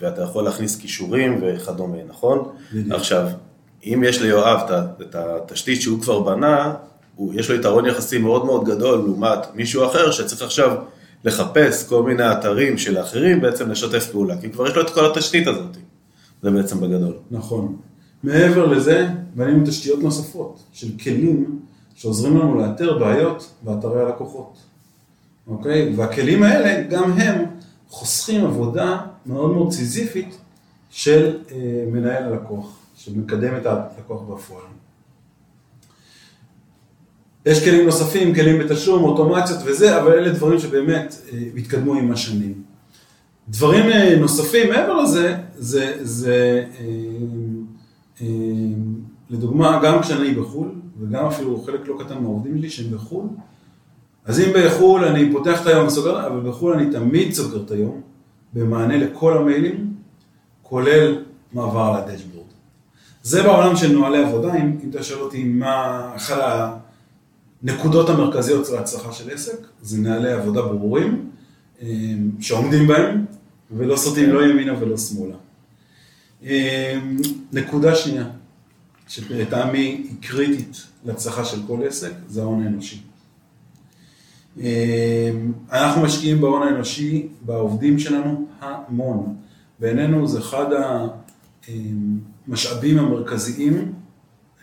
ואתה 0.00 0.22
יכול 0.22 0.44
להכניס 0.44 0.80
כישורים 0.80 1.40
וכדומה, 1.42 1.98
נכון? 2.08 2.48
בדיוק. 2.72 2.94
עכשיו, 2.94 3.28
אם 3.84 4.02
יש 4.06 4.22
ליואב 4.22 4.70
את 5.02 5.14
התשתית 5.14 5.82
שהוא 5.82 6.00
כבר 6.00 6.20
בנה, 6.20 6.74
הוא, 7.16 7.34
יש 7.34 7.50
לו 7.50 7.56
יתרון 7.56 7.86
יחסי 7.86 8.18
מאוד 8.18 8.44
מאוד 8.44 8.64
גדול 8.64 8.98
לעומת 8.98 9.38
מישהו 9.54 9.86
אחר 9.86 10.10
שצריך 10.10 10.42
עכשיו 10.42 10.76
לחפש 11.24 11.88
כל 11.88 12.02
מיני 12.02 12.32
אתרים 12.32 12.78
של 12.78 12.96
האחרים 12.96 13.40
בעצם 13.40 13.70
לשתף 13.70 14.10
פעולה, 14.12 14.40
כי 14.40 14.50
כבר 14.50 14.66
יש 14.66 14.76
לו 14.76 14.82
את 14.82 14.90
כל 14.90 15.10
התשתית 15.10 15.46
הזאת, 15.46 15.76
זה 16.42 16.50
בעצם 16.50 16.80
בגדול. 16.80 17.16
נכון. 17.30 17.76
מעבר 18.22 18.66
לזה, 18.66 19.08
בנינו 19.34 19.66
תשתיות 19.66 20.02
נוספות 20.02 20.62
של 20.72 20.88
כלים 21.02 21.60
שעוזרים 21.94 22.38
לנו 22.38 22.54
לאתר 22.60 22.98
בעיות 22.98 23.50
באתרי 23.62 24.02
הלקוחות, 24.02 24.58
אוקיי? 25.46 25.94
והכלים 25.96 26.42
האלה, 26.42 26.82
גם 26.88 27.12
הם 27.12 27.44
חוסכים 27.88 28.44
עבודה 28.44 29.00
מאוד 29.26 29.52
מאוד 29.52 29.72
סיזיפית 29.72 30.38
של 30.90 31.38
אה, 31.50 31.56
מנהל 31.92 32.22
הלקוח, 32.22 32.78
שמקדם 32.96 33.56
את 33.56 33.66
הלקוח 33.66 34.22
בפועל. 34.22 34.64
יש 37.46 37.64
כלים 37.64 37.84
נוספים, 37.86 38.34
כלים 38.34 38.58
בתשלום, 38.58 39.04
אוטומציות 39.04 39.58
וזה, 39.64 40.00
אבל 40.00 40.12
אלה 40.12 40.32
דברים 40.32 40.58
שבאמת 40.58 41.14
אה, 41.32 41.38
התקדמו 41.56 41.94
עם 41.94 42.12
השנים. 42.12 42.62
דברים 43.48 43.90
אה, 43.90 44.16
נוספים 44.20 44.68
מעבר 44.70 45.02
לזה, 45.02 45.36
זה, 45.54 45.96
זה 46.02 46.64
אה, 46.80 48.26
לדוגמה, 49.30 49.80
גם 49.82 50.02
כשאני 50.02 50.34
בחו"ל, 50.34 50.68
וגם 51.00 51.26
אפילו 51.26 51.62
חלק 51.62 51.88
לא 51.88 51.98
קטן 52.04 52.18
מהעובדים 52.22 52.58
שלי 52.58 52.70
שהם 52.70 52.90
בחו"ל, 52.90 53.26
אז 54.24 54.40
אם 54.40 54.50
בחו"ל 54.56 55.04
אני 55.04 55.32
פותח 55.32 55.62
את 55.62 55.66
היום 55.66 55.86
וסוגר, 55.86 56.26
אבל 56.26 56.50
בחו"ל 56.50 56.72
אני 56.72 56.90
תמיד 56.90 57.32
סוגר 57.32 57.62
את 57.66 57.70
היום, 57.70 58.00
במענה 58.52 58.96
לכל 58.96 59.38
המיילים, 59.38 59.94
כולל 60.62 61.24
מעבר 61.52 62.00
לדשבורד. 62.00 62.44
זה 63.22 63.42
בעולם 63.42 63.76
של 63.76 63.92
נוהלי 63.92 64.24
עבודה, 64.24 64.54
אם, 64.54 64.78
אם 64.84 64.90
אתה 64.90 65.02
שואל 65.02 65.20
אותי 65.20 65.44
מה 65.44 66.10
אחת 66.16 66.83
הנקודות 67.64 68.08
המרכזיות 68.08 68.68
להצלחה 68.68 69.12
של 69.12 69.30
עסק, 69.30 69.58
זה 69.82 69.98
נוהלי 69.98 70.32
עבודה 70.32 70.62
ברורים, 70.62 71.30
אה, 71.82 71.88
שעומדים 72.40 72.86
בהם, 72.86 73.24
ולא 73.70 73.96
סוטים 73.96 74.30
לא 74.30 74.46
ימינה 74.46 74.80
ולא 74.80 74.96
שמאלה. 74.98 75.34
אה, 76.44 76.98
נקודה 77.52 77.94
שנייה, 77.94 78.26
שלטעמי 79.08 79.78
היא 79.78 80.16
קריטית 80.20 80.82
להצלחה 81.04 81.44
של 81.44 81.60
כל 81.66 81.80
עסק, 81.86 82.12
זה 82.28 82.42
ההון 82.42 82.62
האנושי. 82.62 83.02
אה, 84.60 85.30
אנחנו 85.72 86.02
משקיעים 86.02 86.40
בהון 86.40 86.62
האנושי, 86.62 87.28
בעובדים 87.42 87.98
שלנו, 87.98 88.46
המון. 88.60 89.36
בעינינו 89.80 90.28
זה 90.28 90.38
אחד 90.38 90.66
המשאבים 91.68 92.98
המרכזיים 92.98 93.92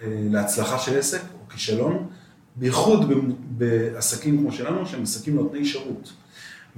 להצלחה 0.07 0.79
של 0.79 0.97
עסק 0.97 1.21
או 1.21 1.49
כישלון, 1.49 2.07
בייחוד 2.55 3.11
בעסקים 3.57 4.37
כמו 4.37 4.51
שלנו, 4.51 4.85
שהם 4.85 5.03
עסקים 5.03 5.35
נותני 5.35 5.65
שירות. 5.65 6.13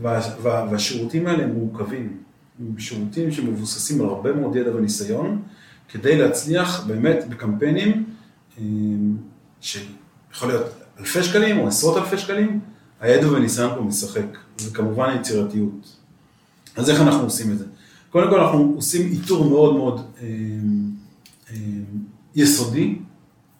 והשירותים 0.02 1.28
האלה 1.28 1.44
הם 1.44 1.54
מורכבים, 1.54 2.18
הם 2.60 2.80
שירותים 2.80 3.32
שמבוססים 3.32 4.02
על 4.02 4.08
הרבה 4.08 4.34
מאוד 4.34 4.56
ידע 4.56 4.76
וניסיון, 4.76 5.42
כדי 5.90 6.18
להצליח 6.18 6.84
באמת 6.88 7.26
בקמפיינים 7.30 8.06
אה, 8.58 8.64
שיכול 9.62 10.48
להיות 10.48 10.66
אלפי 11.00 11.24
שקלים 11.24 11.60
או 11.60 11.68
עשרות 11.68 11.98
אלפי 11.98 12.18
שקלים, 12.18 12.60
הידע 13.02 13.32
והניסיון 13.32 13.76
פה 13.76 13.82
משחק, 13.82 14.38
וכמובן 14.62 15.16
יצירתיות. 15.20 15.98
אז 16.76 16.90
איך 16.90 17.02
אנחנו 17.02 17.24
עושים 17.24 17.52
את 17.52 17.60
זה? 17.60 17.66
קודם 18.10 18.30
כל 18.30 18.40
אנחנו 18.40 18.74
עושים 18.76 19.12
איתור 19.12 19.46
מאוד 19.50 19.76
מאוד 19.76 20.02
אה, 20.22 20.28
אה, 21.52 21.56
יסודי 22.36 22.96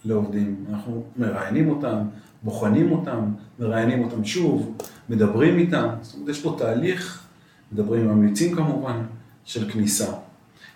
לעובדים. 0.06 0.66
אנחנו 0.70 1.04
מראיינים 1.18 1.70
אותם, 1.70 1.98
בוחנים 2.44 2.92
אותם, 2.92 3.20
מראיינים 3.60 4.04
אותם 4.04 4.26
שוב, 4.26 4.78
מדברים 5.10 5.58
איתם. 5.58 5.88
זאת 6.02 6.16
אומרת, 6.16 6.30
יש 6.30 6.42
פה 6.42 6.56
תהליך, 6.58 7.24
מדברים 7.72 8.10
עם 8.10 8.18
ממליצים 8.18 8.56
כמובן, 8.56 9.02
של 9.46 9.72
כניסה. 9.72 10.14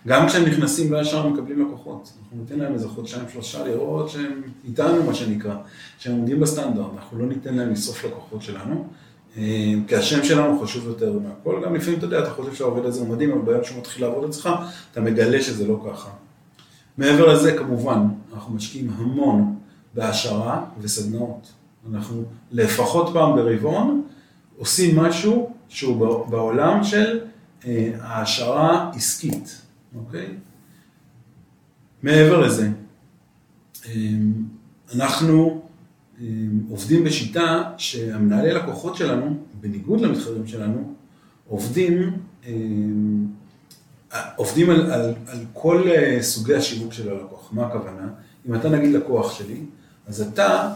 גם 0.06 0.26
כשהם 0.26 0.44
נכנסים 0.44 0.92
לא 0.92 0.98
ישר 0.98 1.28
מקבלים 1.28 1.66
לקוחות. 1.66 2.12
אנחנו 2.22 2.36
ניתן 2.40 2.58
להם 2.58 2.74
איזה 2.74 2.88
חודשיים 2.88 3.24
שלושה 3.32 3.64
לראות 3.64 4.08
שהם 4.08 4.42
איתנו, 4.64 5.02
מה 5.02 5.14
שנקרא, 5.14 5.54
שהם 5.98 6.12
עומדים 6.16 6.40
בסטנדרט. 6.40 6.90
אנחנו 6.96 7.18
לא 7.18 7.26
ניתן 7.26 7.54
להם 7.54 7.70
לשרוף 7.70 8.04
לקוחות 8.04 8.42
שלנו. 8.42 8.86
אה, 9.36 9.74
כי 9.88 9.96
השם 9.96 10.24
שלנו 10.24 10.60
חשוב 10.60 10.86
יותר 10.86 11.18
מהכל, 11.18 11.62
גם 11.64 11.74
לפעמים 11.74 11.98
אתה 11.98 12.06
יודע, 12.06 12.18
אתה 12.18 12.30
חושב 12.30 12.54
שהעובד 12.54 12.84
הזה 12.84 13.04
מדהים, 13.04 13.32
אבל 13.32 13.42
ביום 13.42 13.64
שהוא 13.64 13.78
מתחיל 13.78 14.04
לעבוד 14.04 14.28
אצלך, 14.28 14.48
אתה 14.92 15.00
מגלה 15.00 15.42
שזה 15.42 15.66
לא 15.66 15.84
ככה. 15.86 16.08
מעבר 16.98 17.32
לזה, 17.34 17.56
כמובן, 17.58 18.08
אנחנו 18.34 18.54
משקיעים 18.54 18.90
המון 18.96 19.56
בהעשרה 19.94 20.64
וסדנאות. 20.80 21.52
אנחנו 21.92 22.24
לפחות 22.52 23.10
פעם 23.12 23.36
ברבעון 23.36 24.02
עושים 24.56 24.96
משהו 24.98 25.52
שהוא 25.68 26.26
בעולם 26.26 26.84
של 26.84 27.20
אה, 27.66 27.90
העשרה 28.00 28.90
עסקית, 28.94 29.62
אוקיי? 29.94 30.26
מעבר 32.02 32.40
לזה, 32.46 32.68
אה, 33.86 33.92
אנחנו 34.94 35.62
עובדים 36.70 37.04
בשיטה 37.04 37.72
שהמנהלי 37.76 38.54
לקוחות 38.54 38.96
שלנו, 38.96 39.36
בניגוד 39.60 40.00
למתחרים 40.00 40.46
שלנו, 40.46 40.94
עובדים, 41.48 42.18
אה, 42.46 42.52
עובדים 44.36 44.70
על, 44.70 44.92
על, 44.92 45.14
על 45.26 45.38
כל 45.52 45.82
אה, 45.88 46.18
סוגי 46.22 46.54
השיווק 46.54 46.92
של 46.92 47.08
הלקוח. 47.10 47.48
מה 47.52 47.66
הכוונה? 47.66 48.08
אם 48.48 48.54
אתה 48.54 48.68
נגיד 48.68 48.94
לקוח 48.94 49.38
שלי, 49.38 49.60
אז 50.08 50.20
אתה, 50.20 50.70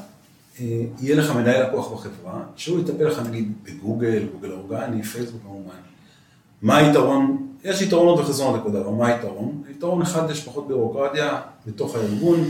אה, 0.60 0.82
יהיה 1.00 1.16
לך 1.16 1.30
מנהל 1.30 1.66
לקוח 1.66 1.92
בחברה, 1.92 2.42
שהוא 2.56 2.80
יטפל 2.80 3.04
לך 3.04 3.18
נגיד 3.18 3.52
בגוגל, 3.62 4.22
גוגל 4.32 4.52
אורגני, 4.52 5.02
פייסבוק 5.02 5.42
כמובן. 5.42 5.74
מה 6.62 6.76
היתרון? 6.76 7.48
יש 7.64 7.82
יתרונות 7.82 8.18
וחסרונות 8.18 8.60
לכל 8.60 8.70
דבר, 8.70 8.90
מה 8.90 9.06
היתרון? 9.06 9.62
יתרון 9.70 10.02
אחד, 10.02 10.30
יש 10.30 10.44
פחות 10.44 10.68
בירוקרטיה 10.68 11.40
בתוך 11.66 11.96
הארגון, 11.96 12.48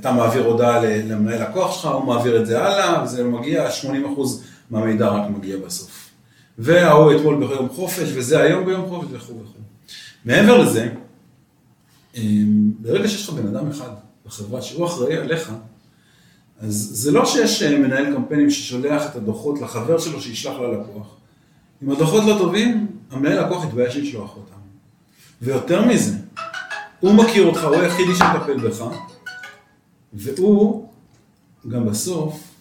אתה 0.00 0.12
מעביר 0.12 0.46
הודעה 0.46 0.80
למנהל 0.84 1.42
לקוח 1.42 1.76
שלך, 1.76 1.86
הוא 1.86 2.04
מעביר 2.04 2.40
את 2.40 2.46
זה 2.46 2.64
הלאה, 2.64 3.04
וזה 3.04 3.24
מגיע, 3.24 3.68
80% 3.68 3.84
מהמידע 4.70 5.08
רק 5.08 5.30
מגיע 5.30 5.56
בסוף. 5.56 6.10
וההוא 6.58 7.12
אתמול 7.16 7.46
ביום 7.46 7.68
חופש, 7.68 8.08
וזה 8.14 8.40
היום 8.40 8.64
ביום 8.64 8.88
חופש, 8.88 9.06
וכו' 9.12 9.32
וכו'. 9.42 9.55
מעבר 10.26 10.58
לזה, 10.58 10.88
אמ, 12.14 12.72
ברגע 12.78 13.08
שיש 13.08 13.28
לך 13.28 13.34
בן 13.34 13.56
אדם 13.56 13.70
אחד 13.70 13.90
בחברה 14.26 14.62
שהוא 14.62 14.86
אחראי 14.86 15.16
עליך, 15.16 15.52
אז 16.60 16.90
זה 16.92 17.10
לא 17.10 17.26
שיש 17.26 17.62
אה, 17.62 17.78
מנהל 17.78 18.14
קמפיינים 18.14 18.50
ששולח 18.50 19.10
את 19.10 19.16
הדוחות 19.16 19.60
לחבר 19.60 19.98
שלו 19.98 20.20
שישלח 20.20 20.54
ללקוח. 20.58 21.16
אם 21.82 21.90
הדוחות 21.90 22.24
לא 22.24 22.38
טובים, 22.38 22.86
המנהל 23.10 23.44
לקוח 23.44 23.64
יתבייש 23.64 23.96
לשלוח 23.96 24.36
אותם. 24.36 24.56
ויותר 25.42 25.88
מזה, 25.88 26.14
הוא 27.00 27.14
מכיר 27.14 27.46
אותך, 27.46 27.64
הוא 27.64 27.76
היחידי 27.76 28.14
שמטפל 28.14 28.68
בך, 28.68 28.84
והוא 30.12 30.88
גם 31.68 31.86
בסוף... 31.86 32.55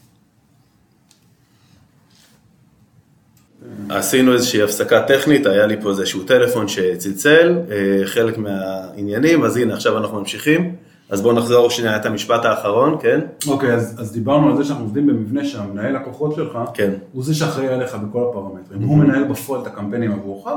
עשינו 3.97 4.33
איזושהי 4.33 4.61
הפסקה 4.61 5.01
טכנית, 5.01 5.45
היה 5.45 5.65
לי 5.65 5.81
פה 5.81 5.89
איזשהו 5.89 6.23
טלפון 6.23 6.67
שצלצל, 6.67 7.57
אה, 7.71 8.05
חלק 8.05 8.37
מהעניינים, 8.37 9.43
אז 9.43 9.57
הנה 9.57 9.73
עכשיו 9.73 9.97
אנחנו 9.97 10.19
ממשיכים. 10.19 10.75
אז 11.09 11.21
בואו 11.21 11.33
נחזור 11.33 11.69
שנייה 11.69 11.95
את 11.95 12.05
המשפט 12.05 12.45
האחרון, 12.45 12.97
כן? 13.01 13.19
אוקיי, 13.47 13.69
okay, 13.69 13.73
אז, 13.73 13.95
אז 13.97 14.11
דיברנו 14.11 14.49
על 14.49 14.57
זה 14.57 14.63
שאנחנו 14.63 14.83
עובדים 14.83 15.07
במבנה 15.07 15.45
שהמנהל 15.45 15.95
לקוחות 15.95 16.35
שלך, 16.35 16.57
כן. 16.73 16.91
הוא 17.11 17.23
זה 17.23 17.35
שאחראי 17.35 17.67
עליך 17.67 17.95
בכל 17.95 18.25
הפרמטרים. 18.29 18.81
Mm-hmm. 18.81 18.85
הוא 18.85 18.97
מנהל 18.97 19.23
בפועל 19.23 19.61
את 19.61 19.67
הקמפיינים 19.67 20.11
עבורך, 20.11 20.47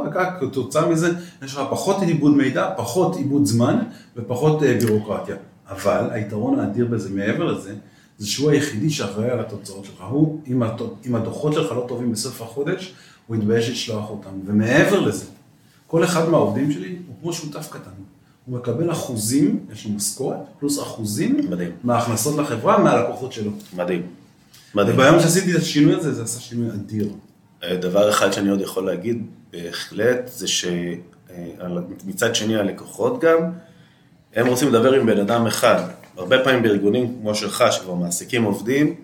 וכתוצאה 0.40 0.88
מזה 0.88 1.10
יש 1.44 1.54
לך 1.54 1.62
פחות 1.70 2.02
עיבוד 2.02 2.36
מידע, 2.36 2.70
פחות 2.76 3.16
עיבוד 3.16 3.46
זמן 3.46 3.76
ופחות 4.16 4.62
uh, 4.62 4.64
בירוקרטיה. 4.84 5.36
אבל 5.70 6.04
היתרון 6.10 6.60
האדיר 6.60 6.86
בזה 6.86 7.10
מעבר 7.14 7.44
לזה, 7.44 7.72
זה 8.18 8.26
שהוא 8.26 8.50
היחידי 8.50 8.90
שאחראי 8.90 9.30
על 9.30 9.40
התוצאות 9.40 9.84
שלך. 9.84 10.04
הוא, 10.10 10.40
אם 11.06 11.14
הדוחות 11.14 11.52
שלך 11.52 11.72
לא 11.72 11.84
טובים 11.88 12.12
בסוף 12.12 12.42
החודש, 12.42 12.94
הוא 13.28 13.36
יתבייש 13.36 13.68
לשלוח 13.68 14.10
אותם. 14.10 14.30
ומעבר 14.46 15.00
לזה, 15.00 15.24
כל 15.86 16.04
אחד 16.04 16.28
מהעובדים 16.28 16.72
שלי 16.72 16.96
הוא 17.06 17.16
כמו 17.22 17.32
שותף 17.32 17.68
קטן. 17.70 17.90
הוא 18.46 18.58
מקבל 18.58 18.92
אחוזים, 18.92 19.66
יש 19.72 19.86
לו 19.86 19.90
משכורת, 19.90 20.36
פלוס 20.58 20.78
אחוזים, 20.78 21.36
מדהים. 21.50 21.70
מההכנסות 21.84 22.38
לחברה, 22.38 22.78
מהלקוחות 22.78 23.32
שלו. 23.32 23.50
מדהים. 23.76 24.02
מדהים. 24.74 24.94
וביום 24.94 25.20
שעשיתי 25.20 25.52
את 25.52 25.58
השינוי 25.60 25.94
הזה, 25.94 26.12
זה 26.12 26.22
עשה 26.22 26.40
שינוי 26.40 26.70
אדיר. 26.70 27.10
אה, 27.64 27.76
דבר 27.76 28.10
אחד 28.10 28.32
שאני 28.32 28.50
עוד 28.50 28.60
יכול 28.60 28.86
להגיד, 28.86 29.26
בהחלט, 29.52 30.30
זה 30.32 30.46
שמצד 30.48 32.34
שני 32.34 32.56
הלקוחות 32.56 33.20
גם, 33.20 33.38
הם 34.34 34.46
רוצים 34.46 34.68
לדבר 34.68 34.92
עם 34.92 35.06
בן 35.06 35.20
אדם 35.20 35.46
אחד. 35.46 35.82
הרבה 36.16 36.44
פעמים 36.44 36.62
בארגונים 36.62 37.16
כמו 37.20 37.34
שלך, 37.34 37.64
שכבר 37.70 37.94
מעסיקים 37.94 38.44
עובדים, 38.44 38.94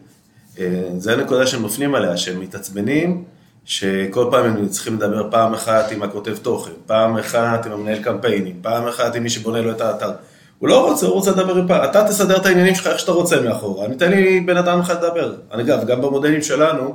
אה, 0.58 0.90
זה 0.98 1.12
הנקודה 1.12 1.46
שהם 1.46 1.62
נופלים 1.62 1.94
עליה, 1.94 2.16
שהם 2.16 2.40
מתעצבנים, 2.40 3.24
שכל 3.64 4.28
פעם 4.30 4.44
הם 4.44 4.68
צריכים 4.68 4.94
לדבר 4.94 5.30
פעם 5.30 5.54
אחת 5.54 5.92
עם 5.92 6.02
הכותב 6.02 6.36
תוכן, 6.36 6.70
פעם 6.86 7.16
אחת 7.16 7.66
עם 7.66 7.72
המנהל 7.72 8.02
קמפיינים, 8.02 8.58
פעם 8.62 8.86
אחת 8.86 9.14
עם 9.14 9.22
מי 9.22 9.30
שבונה 9.30 9.60
לו 9.60 9.70
את 9.70 9.80
האתר. 9.80 10.10
הוא 10.58 10.68
לא 10.68 10.90
רוצה, 10.90 11.06
הוא 11.06 11.14
רוצה 11.14 11.30
לדבר 11.30 11.56
עם 11.56 11.68
פעם, 11.68 11.84
אתה 11.84 12.08
תסדר 12.08 12.36
את 12.36 12.46
העניינים 12.46 12.74
שלך 12.74 12.86
איך 12.86 12.98
שאתה 12.98 13.12
רוצה 13.12 13.40
מאחורה, 13.40 13.86
אני 13.86 13.96
אתן 13.96 14.10
לי 14.10 14.40
בן 14.40 14.56
אדם 14.56 14.80
אחד 14.80 15.04
לדבר. 15.04 15.34
אגב, 15.50 15.86
גם 15.86 16.02
במודלים 16.02 16.42
שלנו, 16.42 16.94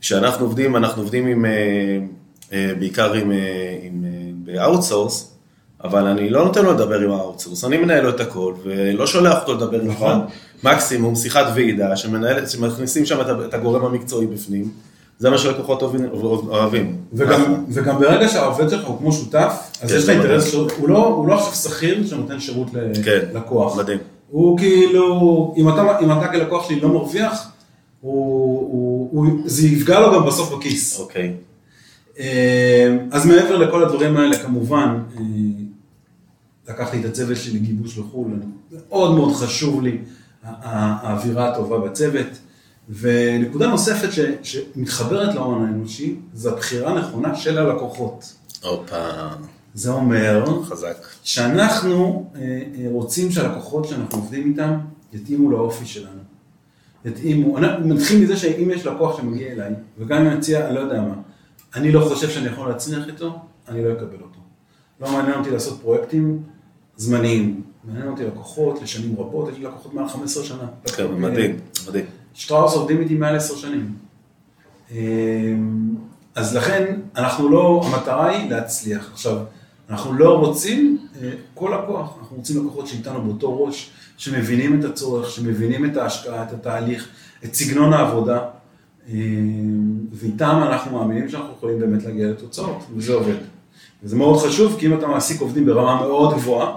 כשאנחנו 0.00 0.44
עובדים, 0.44 0.76
אנחנו 0.76 1.02
עובדים 1.02 1.26
עם, 1.26 1.44
אה, 1.44 1.50
אה, 2.52 2.72
בעיקר 2.78 3.12
עם, 3.12 3.32
עם, 3.82 4.04
ב 4.44 4.52
outsource, 4.52 5.30
אבל 5.84 6.06
אני 6.06 6.30
לא 6.30 6.44
נותן 6.44 6.64
לו 6.64 6.72
לדבר 6.72 7.00
עם 7.00 7.10
ה 7.10 7.15
outsource, 7.15 7.64
אני 7.64 7.76
מנהל 7.76 8.02
לו 8.02 8.10
את 8.10 8.20
הכל, 8.20 8.54
ולא 8.62 9.06
שולח 9.06 9.38
אותו 9.40 9.54
לדבר 9.54 9.82
נכון. 9.82 10.26
מקסימום 10.64 11.14
שיחת 11.14 11.46
ועידה, 11.54 11.96
שמכניסים 11.96 13.06
שם 13.06 13.20
את 13.44 13.54
הגורם 13.54 13.84
המקצועי 13.84 14.26
בפנים, 14.26 14.70
זה 15.20 15.30
מה 15.30 15.38
שלקוחות 15.38 15.82
אוהבים-. 15.82 16.96
וגם, 17.12 17.64
וגם 17.68 17.98
ברגע 17.98 18.28
שהעובד 18.28 18.70
שלך 18.70 18.86
הוא 18.86 18.98
כמו 18.98 19.12
שותף, 19.12 19.70
אז 19.82 19.90
כן, 19.90 19.96
יש 19.96 20.04
לך 20.04 20.10
אינטרס, 20.10 20.54
הוא 20.54 20.88
לא, 20.88 21.06
הוא 21.06 21.28
לא 21.28 21.34
עכשיו 21.34 21.54
שכיר 21.54 22.06
שנותן 22.06 22.40
שירות 22.40 22.68
כן, 23.04 23.18
ללקוח. 23.32 23.78
מדהים. 23.78 23.98
הוא 24.30 24.58
כאילו, 24.58 25.54
אם 25.56 25.68
אתה, 25.68 25.98
אם 26.00 26.12
אתה 26.12 26.28
כלקוח 26.28 26.68
שלי 26.68 26.80
לא 26.80 26.88
מרוויח, 26.88 27.50
הוא, 28.00 28.60
הוא, 28.72 29.08
הוא, 29.12 29.40
זה 29.44 29.66
יפגע 29.66 30.00
לו 30.00 30.12
גם 30.12 30.26
בסוף 30.26 30.54
בכיס. 30.54 31.00
אוקיי. 31.00 31.34
אה, 32.18 32.96
אז 33.10 33.26
מעבר 33.26 33.56
לכל 33.56 33.82
הדברים 33.82 34.16
האלה, 34.16 34.38
כמובן, 34.38 34.98
אה, 35.16 35.22
לקחתי 36.68 37.00
את 37.00 37.04
הצוות 37.04 37.36
שלי 37.36 37.58
לגיבוש 37.58 37.98
לחו"ל, 37.98 38.30
מאוד 38.88 39.14
מאוד 39.14 39.34
חשוב 39.34 39.82
לי 39.82 39.98
האווירה 40.42 41.48
הטובה 41.48 41.78
בצוות. 41.78 42.39
ונקודה 42.98 43.66
נוספת 43.66 44.12
ש, 44.12 44.20
שמתחברת 44.42 45.34
להון 45.34 45.66
האנושי, 45.66 46.16
זה 46.34 46.50
הבחירה 46.50 46.90
הנכונה 46.90 47.34
של 47.36 47.58
הלקוחות. 47.58 48.34
הופה, 48.62 49.08
זה 49.74 49.90
אומר 49.90 50.62
חזק. 50.64 50.96
שאנחנו 51.22 52.30
אה, 52.34 52.40
אה, 52.40 52.86
רוצים 52.90 53.30
שהלקוחות 53.30 53.84
שאנחנו 53.84 54.18
עובדים 54.18 54.48
איתם 54.48 54.78
יתאימו 55.12 55.50
לאופי 55.50 55.86
שלנו. 55.86 56.20
יתאימו, 57.04 57.58
אנחנו 57.58 57.94
נתחיל 57.94 58.22
מזה 58.22 58.36
שאם 58.36 58.70
יש 58.70 58.86
לקוח 58.86 59.16
שמגיע 59.16 59.52
אליי, 59.52 59.72
וגם 59.98 60.20
אם 60.20 60.26
אני 60.26 60.36
מציע, 60.36 60.66
אני 60.66 60.74
לא 60.74 60.80
יודע 60.80 61.00
מה, 61.00 61.14
אני 61.74 61.92
לא 61.92 62.00
חושב 62.08 62.30
שאני 62.30 62.46
יכול 62.46 62.68
להצליח 62.68 63.08
איתו, 63.08 63.38
אני 63.68 63.84
לא 63.84 63.92
אקבל 63.92 64.20
אותו. 64.20 64.40
לא 65.00 65.12
מעניין 65.12 65.38
אותי 65.38 65.50
לעשות 65.50 65.80
פרויקטים 65.80 66.42
זמניים, 66.96 67.62
מעניין 67.84 68.08
אותי 68.08 68.24
לקוחות 68.24 68.82
לשנים 68.82 69.16
רבות, 69.18 69.48
יש 69.48 69.58
לי 69.58 69.64
לקוחות 69.64 69.94
מעל 69.94 70.08
15 70.08 70.44
שנה. 70.44 70.66
כן, 70.96 71.06
מדהים, 71.06 71.56
מדהים. 71.88 72.04
שטראוס 72.34 72.74
עובדים 72.74 73.00
איתי 73.00 73.14
מעל 73.14 73.36
10 73.36 73.56
שנים. 73.56 73.94
אמ, 74.90 75.94
אז 76.34 76.56
לכן, 76.56 77.00
אנחנו 77.16 77.48
לא, 77.48 77.82
המטרה 77.86 78.30
היא 78.30 78.50
להצליח. 78.50 79.10
עכשיו, 79.12 79.36
אנחנו 79.90 80.12
לא 80.12 80.38
רוצים 80.38 80.98
אה, 81.22 81.30
כל 81.54 81.78
לקוח, 81.82 82.16
אנחנו 82.20 82.36
רוצים 82.36 82.64
לקוחות 82.64 82.86
שאיתנו 82.86 83.22
באותו 83.22 83.64
ראש, 83.64 83.90
שמבינים 84.16 84.80
את 84.80 84.84
הצורך, 84.84 85.30
שמבינים 85.30 85.84
את 85.84 85.96
ההשקעה, 85.96 86.42
את 86.42 86.52
התהליך, 86.52 87.08
את 87.44 87.54
סגנון 87.54 87.92
העבודה, 87.92 88.38
אמ, 89.08 89.98
ואיתם 90.12 90.60
אנחנו 90.62 90.98
מאמינים 90.98 91.28
שאנחנו 91.28 91.52
יכולים 91.56 91.78
באמת 91.78 92.04
להגיע 92.04 92.30
לתוצאות, 92.30 92.84
וזה 92.96 93.12
עובד. 93.12 93.36
וזה 94.02 94.16
מאוד 94.16 94.38
חשוב, 94.38 94.76
כי 94.78 94.86
אם 94.86 94.98
אתה 94.98 95.06
מעסיק 95.06 95.40
עובדים 95.40 95.66
ברמה 95.66 96.00
מאוד 96.00 96.34
גבוהה, 96.34 96.76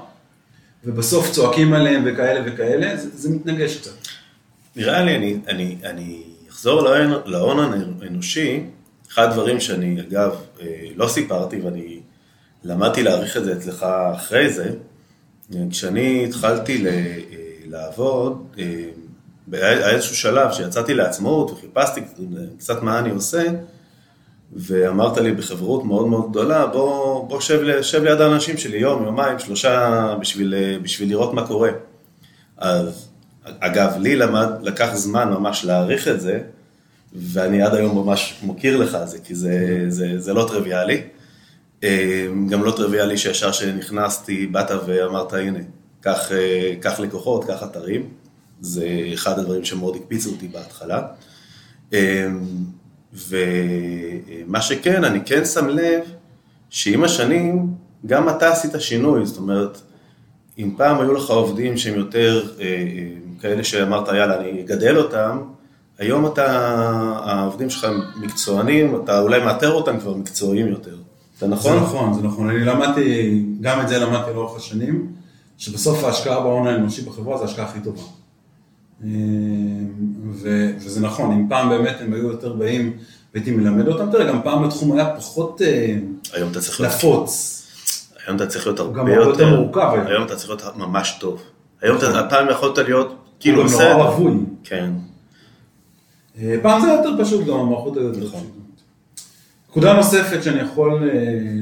ובסוף 0.86 1.32
צועקים 1.32 1.74
עליהם 1.74 2.04
וכאלה 2.06 2.42
וכאלה, 2.46 2.98
זה, 2.98 3.10
זה 3.14 3.36
מתנגש 3.36 3.78
קצת. 3.78 4.03
נראה 4.76 5.02
לי, 5.02 5.16
אני, 5.16 5.40
אני, 5.48 5.78
אני 5.84 6.24
אחזור 6.50 6.82
להון, 7.26 7.74
האנושי, 8.02 8.64
אחד 9.12 9.24
הדברים 9.30 9.60
שאני 9.60 10.02
אגב 10.02 10.36
אה, 10.62 10.68
לא 10.96 11.08
סיפרתי 11.08 11.62
ואני 11.62 12.00
למדתי 12.64 13.04
להעריך 13.04 13.38
את 13.38 13.46
זה 13.46 13.54
אצלך 13.54 13.86
אחרי 14.16 14.50
זה, 14.50 14.70
אה, 15.56 15.60
כשאני 15.70 16.26
התחלתי 16.26 16.78
ל, 16.78 16.88
אה, 16.88 17.20
לעבוד, 17.66 18.48
היה 19.52 19.90
איזשהו 19.90 20.16
שלב 20.16 20.52
שיצאתי 20.52 20.94
לעצמאות 20.94 21.52
וחיפשתי 21.52 22.02
קצת 22.58 22.84
מה 22.84 23.00
אני 23.00 23.10
עושה, 23.10 23.44
ואמרת 24.54 25.18
לי 25.18 25.32
בחברות 25.32 25.84
מאוד 25.84 26.08
מאוד 26.08 26.32
גדולה, 26.32 26.66
בוא, 26.66 27.28
בוא 27.28 27.40
שב, 27.40 27.82
שב 27.82 28.04
ליד 28.04 28.22
האנשים 28.22 28.58
שלי 28.58 28.78
יום, 28.78 29.04
יומיים, 29.04 29.40
שלושה, 29.40 30.16
בשביל, 30.22 30.54
בשביל 30.82 31.10
לראות 31.10 31.34
מה 31.34 31.48
קורה. 31.48 31.70
אז 32.58 33.13
אגב, 33.60 33.94
לי 34.00 34.16
למד, 34.16 34.48
לקח 34.62 34.90
זמן 34.94 35.30
ממש 35.30 35.66
להעריך 35.66 36.08
את 36.08 36.22
זה, 36.22 36.40
ואני 37.16 37.62
עד 37.62 37.76
היום 37.76 37.98
ממש 37.98 38.40
מוקיר 38.42 38.78
לך 38.78 38.96
על 38.96 39.08
זה, 39.08 39.20
כי 39.20 39.36
זה, 39.36 39.86
זה, 39.88 40.20
זה 40.20 40.34
לא 40.34 40.48
טריוויאלי. 40.48 41.02
גם 42.50 42.64
לא 42.64 42.72
טריוויאלי 42.72 43.18
שישר 43.18 43.52
שנכנסתי, 43.52 44.48
באת 44.48 44.72
ואמרת, 44.86 45.34
הנה, 45.34 45.60
קח, 46.02 46.32
קח 46.80 47.00
לקוחות, 47.00 47.46
קח 47.48 47.64
אתרים. 47.64 48.10
זה 48.62 48.88
אחד 49.14 49.40
הדברים 49.40 49.66
שמאוד 49.66 49.96
הקפיצו 49.96 50.30
אותי 50.30 50.48
בהתחלה. 50.48 51.02
ומה 53.14 54.62
שכן, 54.62 55.04
אני 55.04 55.20
כן 55.26 55.46
שם 55.46 55.68
לב 55.68 56.02
שעם 56.70 57.04
השנים, 57.04 57.68
גם 58.06 58.30
אתה 58.30 58.52
עשית 58.52 58.72
שינוי, 58.80 59.26
זאת 59.26 59.38
אומרת, 59.38 59.82
אם 60.58 60.74
פעם 60.78 61.02
היו 61.02 61.14
לך 61.14 61.30
עובדים 61.30 61.78
שהם 61.78 62.00
יותר 62.00 62.44
אה, 62.60 62.66
כאלה 63.42 63.64
שאמרת, 63.64 64.08
יאללה, 64.08 64.40
אני 64.40 64.62
אגדל 64.62 64.98
אותם, 64.98 65.38
היום 66.00 66.26
אתה, 66.26 66.46
העובדים 67.26 67.70
שלך 67.70 67.84
הם 67.84 68.02
מקצוענים, 68.22 69.02
אתה 69.04 69.20
אולי 69.20 69.40
מאתר 69.40 69.72
אותם 69.72 70.00
כבר 70.00 70.14
מקצועיים 70.14 70.68
יותר. 70.68 70.96
זה 71.40 71.48
נכון? 71.48 71.74
זה 71.74 71.80
נכון, 71.80 72.14
זה 72.14 72.22
נכון. 72.22 72.50
אני 72.50 72.66
למדתי, 72.66 73.44
גם 73.62 73.82
את 73.82 73.88
זה 73.88 74.00
למדתי 74.00 74.34
לאורך 74.34 74.58
השנים, 74.58 75.08
שבסוף 75.58 76.04
ההשקעה 76.04 76.40
בהון 76.40 76.68
האנושי 76.68 77.02
בחברה 77.02 77.38
זה 77.38 77.44
ההשקעה 77.44 77.66
הכי 77.66 77.80
טובה. 77.80 78.02
ו, 80.32 80.70
וזה 80.78 81.02
נכון, 81.02 81.32
אם 81.32 81.50
פעם 81.50 81.70
באמת 81.70 81.96
הם 82.00 82.14
היו 82.14 82.28
יותר 82.28 82.54
באים 82.54 82.98
והייתי 83.34 83.52
מלמד 83.52 83.88
אותם, 83.88 84.12
תראה, 84.12 84.28
גם 84.28 84.42
פעם 84.44 84.64
התחום 84.64 84.92
היה 84.92 85.16
פחות 85.18 85.62
היום 86.34 86.52
אתה 86.52 86.62
צריך 86.62 86.82
להיות... 86.82 87.30
היום 88.28 88.38
אתה 88.38 88.48
צריך 88.48 88.66
להיות 88.66 88.80
הרבה 88.80 89.00
גם 89.00 89.08
יותר... 89.08 89.30
יותר 89.30 89.60
מורכב 89.60 89.92
היום. 90.08 90.26
אתה 90.26 90.36
צריך 90.36 90.50
להיות 90.50 90.78
ממש 90.78 91.18
טוב. 91.20 91.42
היום 91.82 91.98
אתה, 91.98 92.20
הפעם 92.20 92.50
יכולת 92.50 92.78
להיות 92.78 93.16
כאילו 93.40 93.64
בסדר. 93.64 93.98
נורא 93.98 94.10
רווי. 94.10 94.34
כן. 94.64 94.92
אה, 96.38 96.56
פעם 96.62 96.82
זה 96.82 96.88
היה 96.88 96.98
יותר 96.98 97.24
פשוט, 97.24 97.48
גם 97.48 97.54
המערכות 97.54 97.98
היו 97.98 98.04
יותר 98.06 98.18
נכון. 98.26 98.40
פשוטות. 98.40 98.64
נקודה 99.70 99.94
נוספת 99.94 100.44
שאני 100.44 100.60
יכול 100.60 101.10
אה, 101.10 101.10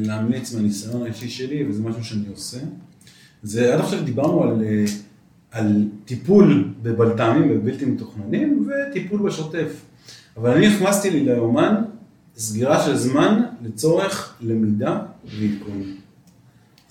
להמליץ 0.06 0.54
מהניסיון 0.54 1.04
האישי 1.04 1.30
שלי, 1.30 1.68
וזה 1.70 1.84
משהו 1.84 2.04
שאני 2.04 2.26
עושה, 2.32 2.58
זה 3.44 3.74
עד 3.74 3.80
עכשיו 3.80 4.04
דיברנו 4.04 4.44
על, 4.44 4.64
אה, 4.64 4.86
על 5.52 5.88
טיפול 6.06 6.68
בבלת"מים, 6.82 7.50
בבלתי 7.50 7.86
מתוכננים, 7.86 8.68
וטיפול 8.68 9.20
בשוטף. 9.20 9.82
אבל 10.38 10.50
אני 10.50 10.68
הכנסתי 10.68 11.10
לי 11.10 11.20
ליומן 11.20 11.76
סגירה 12.38 12.86
של 12.86 12.96
זמן 12.96 13.42
לצורך 13.62 14.36
למידה 14.42 15.00
ועדכון. 15.26 16.01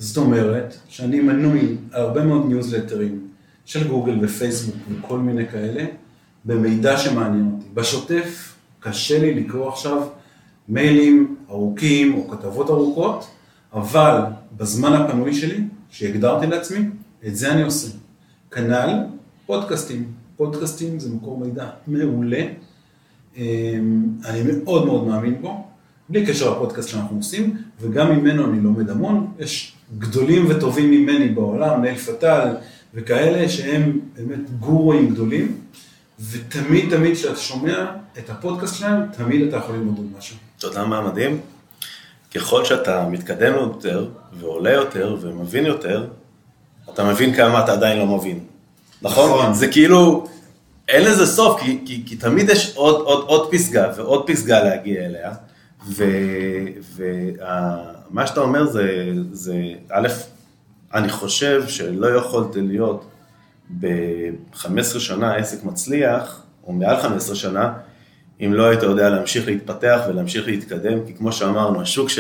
זאת 0.01 0.17
אומרת 0.17 0.77
שאני 0.89 1.21
מנוי 1.21 1.77
הרבה 1.93 2.25
מאוד 2.25 2.47
ניוזלטרים 2.49 3.29
של 3.65 3.89
גוגל 3.89 4.19
ופייסבוק 4.23 4.77
וכל 4.91 5.19
מיני 5.19 5.49
כאלה, 5.49 5.85
במידע 6.45 6.99
שמעניין 6.99 7.51
אותי. 7.55 7.67
בשוטף 7.75 8.55
קשה 8.81 9.19
לי 9.19 9.35
לקרוא 9.35 9.69
עכשיו 9.69 10.07
מיילים 10.69 11.37
ארוכים 11.51 12.15
או 12.15 12.29
כתבות 12.29 12.71
ארוכות, 12.71 13.27
אבל 13.73 14.21
בזמן 14.57 14.93
הפנוי 14.93 15.35
שלי, 15.35 15.65
שהגדרתי 15.91 16.47
לעצמי, 16.47 16.89
את 17.27 17.37
זה 17.37 17.53
אני 17.53 17.63
עושה. 17.63 17.89
כנ"ל 18.51 18.91
פודקאסטים. 19.47 20.13
פודקאסטים 20.37 20.99
זה 20.99 21.15
מקור 21.15 21.39
מידע 21.39 21.71
מעולה. 21.87 22.43
אמ, 23.37 23.43
אני 24.25 24.43
מאוד 24.43 24.87
מאוד 24.87 25.07
מאמין 25.07 25.43
בו, 25.43 25.69
בלי 26.11 26.27
קשר 26.27 26.51
לפודקאסט 26.51 26.88
שאנחנו 26.88 27.16
עושים, 27.16 27.57
וגם 27.81 28.16
ממנו 28.16 28.44
אני 28.44 28.61
לומד 28.61 28.90
המון. 28.90 29.33
יש 29.38 29.73
גדולים 29.99 30.46
וטובים 30.49 30.90
ממני 30.90 31.29
בעולם, 31.29 31.83
נייל 31.83 31.96
פטל 31.96 32.49
וכאלה, 32.94 33.49
שהם 33.49 34.01
באמת 34.16 34.51
גורואים 34.61 35.11
גדולים, 35.11 35.57
ותמיד 36.31 36.90
תמיד 36.90 37.14
כשאתה 37.14 37.37
שומע 37.37 37.87
את 38.18 38.31
הפודקאסט 38.31 38.77
שלהם, 38.77 39.03
תמיד 39.16 39.49
אתה 39.49 39.57
יכול 39.57 39.75
ללמוד 39.75 40.07
משהו. 40.18 40.37
אתה 40.59 40.66
יודע 40.66 40.85
מה 40.85 41.01
מדהים? 41.01 41.40
ככל 42.35 42.64
שאתה 42.64 43.09
מתקדם 43.09 43.55
יותר, 43.55 44.09
ועולה 44.40 44.73
יותר, 44.73 45.16
ומבין 45.20 45.66
יותר, 45.66 46.07
אתה 46.94 47.05
מבין 47.05 47.35
כמה 47.35 47.64
אתה 47.64 47.73
עדיין 47.73 47.99
לא 47.99 48.07
מבין. 48.07 48.38
נכון? 49.03 49.31
נכון. 49.31 49.55
זה 49.55 49.68
כאילו, 49.68 50.27
אין 50.88 51.05
לזה 51.05 51.27
סוף, 51.27 51.61
כי, 51.61 51.81
כי, 51.87 52.03
כי 52.07 52.16
תמיד 52.16 52.49
יש 52.49 52.77
עוד, 52.77 53.01
עוד, 53.01 53.25
עוד 53.27 53.51
פסגה 53.51 53.92
ועוד 53.96 54.27
פסגה 54.27 54.64
להגיע 54.64 55.07
אליה, 55.07 55.33
ומה 56.97 58.27
שאתה 58.27 58.40
אומר 58.40 58.66
זה, 58.66 59.12
זה, 59.33 59.55
א', 59.90 60.09
אני 60.95 61.09
חושב 61.09 61.62
שלא 61.66 62.07
יכולת 62.07 62.57
להיות 62.57 63.05
ב-15 63.81 64.99
שנה 64.99 65.35
עסק 65.35 65.64
מצליח, 65.64 66.43
או 66.66 66.73
מעל 66.73 67.03
15 67.03 67.35
שנה, 67.37 67.73
אם 68.40 68.55
לא 68.55 68.66
היית 68.69 68.83
יודע 68.83 69.11
להמשיך 69.11 69.47
להתפתח 69.47 70.01
ולהמשיך 70.09 70.47
להתקדם, 70.47 70.99
כי 71.07 71.14
כמו 71.14 71.33
שאמרנו, 71.33 71.81
השוק 71.81 72.09
ש... 72.09 72.19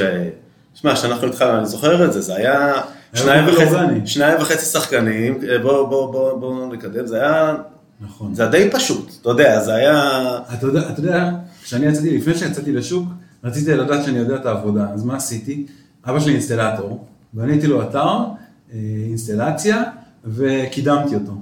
שמע, 0.74 0.94
כשאנחנו 0.94 1.26
התחלנו, 1.26 1.58
אני 1.58 1.66
זוכר 1.66 2.04
את 2.04 2.12
זה, 2.12 2.20
זה 2.20 2.36
היה 2.36 2.82
שניים 3.14 3.48
וחצי. 3.48 4.06
שניים 4.06 4.40
וחצי 4.40 4.66
שחקנים, 4.66 5.40
בואו 5.62 5.86
בוא, 5.86 6.12
בוא, 6.12 6.38
בוא 6.38 6.74
נקדם, 6.74 7.06
זה 7.06 7.16
היה, 7.16 7.54
נכון. 8.00 8.34
זה 8.34 8.42
היה 8.42 8.50
די 8.50 8.70
פשוט, 8.72 9.10
אתה 9.20 9.30
יודע, 9.30 9.60
זה 9.60 9.74
היה, 9.74 10.20
אתה 10.54 10.66
יודע, 10.66 10.80
אתה 10.90 11.00
יודע, 11.00 11.30
כשאני 11.62 11.86
יצאתי, 11.86 12.18
לפני 12.18 12.34
שיצאתי 12.34 12.72
לשוק, 12.72 13.04
רציתי 13.44 13.74
לדעת 13.74 14.04
שאני 14.04 14.18
יודע 14.18 14.36
את 14.36 14.46
העבודה, 14.46 14.86
אז 14.94 15.04
מה 15.04 15.16
עשיתי? 15.16 15.66
אבא 16.06 16.20
שלי 16.20 16.32
אינסטלטור, 16.32 17.04
בניתי 17.32 17.66
לו 17.66 17.82
אתר, 17.82 17.98
אה, 18.72 18.78
אינסטלציה, 19.06 19.82
וקידמתי 20.24 21.14
אותו. 21.14 21.32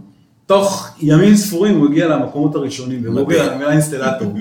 תוך 0.46 0.88
ימים 1.00 1.36
ספורים 1.36 1.78
הוא 1.78 1.88
הגיע 1.88 2.08
למקומות 2.08 2.54
הראשונים, 2.54 3.02
בגוגל. 3.02 3.40
המילה 3.50 3.72
אינסטלטור. 3.72 4.34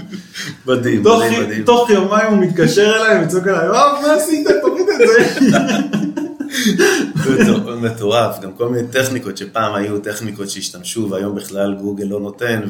מדהים, 0.68 1.02
מדהים, 1.04 1.44
מדהים. 1.44 1.64
תוך 1.64 1.90
יומיים 1.90 2.34
הוא 2.34 2.40
מתקשר 2.40 2.92
אליי 2.96 3.26
וצועק 3.26 3.48
אליי, 3.48 3.66
יואב, 3.66 3.96
מה 4.02 4.14
עשית? 4.14 4.48
תוריד 4.62 4.86
את 4.90 5.08
זה. 5.08 5.48
מטור- 7.42 7.76
מטורף, 7.76 8.40
גם 8.42 8.52
כל 8.54 8.70
מיני 8.70 8.88
טכניקות 8.88 9.38
שפעם 9.38 9.76
היו 9.76 10.00
טכניקות 10.00 10.50
שהשתמשו 10.50 11.08
והיום 11.12 11.36
בכלל 11.36 11.76
גוגל 11.82 12.06
לא 12.06 12.20
נותן, 12.20 12.62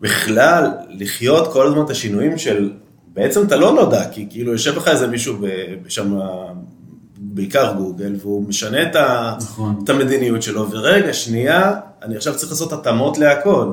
ובכלל 0.00 0.70
לחיות 0.90 1.52
כל 1.52 1.66
הזמן 1.66 1.84
את 1.84 1.90
השינויים 1.90 2.38
של, 2.38 2.70
בעצם 3.16 3.42
אתה 3.46 3.56
לא 3.56 3.72
נודע, 3.74 4.08
כי 4.10 4.26
כאילו 4.30 4.52
יושב 4.52 4.76
לך 4.76 4.88
איזה 4.88 5.06
מישהו 5.06 5.34
שם, 5.88 6.18
בעיקר 7.18 7.74
גוגל, 7.78 8.14
והוא 8.20 8.48
משנה 8.48 8.82
את, 8.82 8.96
ה, 8.96 9.34
נכון. 9.40 9.80
את 9.84 9.88
המדיניות 9.88 10.42
שלו, 10.42 10.70
ורגע, 10.70 11.12
שנייה, 11.12 11.72
אני 12.02 12.16
עכשיו 12.16 12.36
צריך 12.36 12.52
לעשות 12.52 12.72
התאמות 12.72 13.18
להכל, 13.18 13.72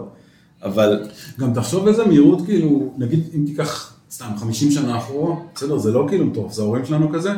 אבל 0.63 1.08
גם 1.39 1.53
תחשוב 1.53 1.88
איזה 1.88 2.06
מהירות, 2.06 2.45
כאילו, 2.45 2.93
נגיד 2.97 3.23
אם 3.36 3.43
תיקח 3.45 3.93
סתם 4.12 4.25
50 4.38 4.71
שנה 4.71 4.97
אחורה, 4.97 5.36
בסדר, 5.56 5.77
זה 5.77 5.91
לא 5.91 6.06
כאילו 6.10 6.25
מטורף, 6.25 6.53
זה 6.53 6.62
ההורים 6.62 6.86
שלנו 6.86 7.10
כזה, 7.13 7.32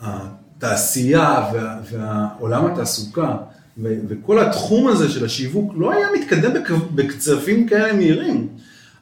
התעשייה 0.00 1.50
וה- 1.54 1.76
והעולם 1.90 2.66
התעסוקה 2.66 3.36
ו- 3.82 3.96
וכל 4.08 4.38
התחום 4.38 4.88
הזה 4.88 5.08
של 5.08 5.24
השיווק 5.24 5.72
לא 5.76 5.92
היה 5.92 6.06
מתקדם 6.20 6.54
בק- 6.54 6.70
בקצבים 6.94 7.68
כאלה 7.68 7.92
מהירים. 7.92 8.48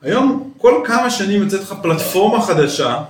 היום 0.03 0.53
כל 0.59 0.83
כמה 0.85 1.11
שנים 1.11 1.43
יוצאת 1.43 1.61
לך 1.61 1.75
פלטפורמה 1.83 2.43
חדשה, 2.43 3.03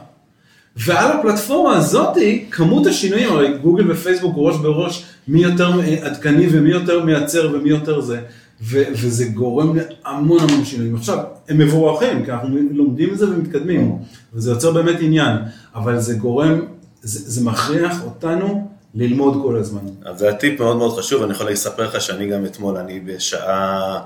ועל 0.77 1.19
הפלטפורמה 1.19 1.77
הזאתי, 1.77 2.47
כמות 2.51 2.87
השינויים, 2.87 3.33
הרי 3.33 3.59
גוגל 3.59 3.91
ופייסבוק 3.91 4.35
ראש 4.37 4.57
בראש, 4.57 5.05
מי 5.29 5.43
יותר 5.43 5.71
עדכני 6.03 6.47
ומי 6.51 6.71
יותר 6.71 7.05
מייצר 7.05 7.51
ומי 7.55 7.71
יותר 7.71 8.01
זה, 8.01 8.21
ו- 8.63 8.85
וזה 8.93 9.25
גורם 9.25 9.77
להמון 9.77 10.39
המון 10.41 10.65
שינויים. 10.65 10.97
עכשיו, 10.97 11.19
הם 11.49 11.59
מבורכים, 11.59 12.25
כי 12.25 12.33
אנחנו 12.33 12.57
לומדים 12.71 13.13
את 13.13 13.19
זה 13.19 13.31
ומתקדמים, 13.31 13.99
וזה 14.35 14.51
יוצר 14.51 14.71
באמת 14.73 14.97
עניין, 15.01 15.37
אבל 15.75 16.01
זה 16.01 16.15
גורם, 16.15 16.61
זה, 17.03 17.31
זה 17.31 17.51
מכריח 17.51 18.05
אותנו 18.05 18.69
ללמוד 18.95 19.43
כל 19.43 19.57
הזמן. 19.57 19.81
אז 20.05 20.19
זה 20.19 20.29
הטיפ 20.29 20.61
מאוד 20.61 20.77
מאוד 20.77 20.99
חשוב, 20.99 21.23
אני 21.23 21.33
יכול 21.33 21.51
לספר 21.51 21.87
לך 21.87 22.01
שאני 22.01 22.29
גם 22.29 22.45
אתמול, 22.45 22.77
אני 22.77 23.01
בשעה, 23.01 24.01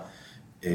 אה, 0.65 0.71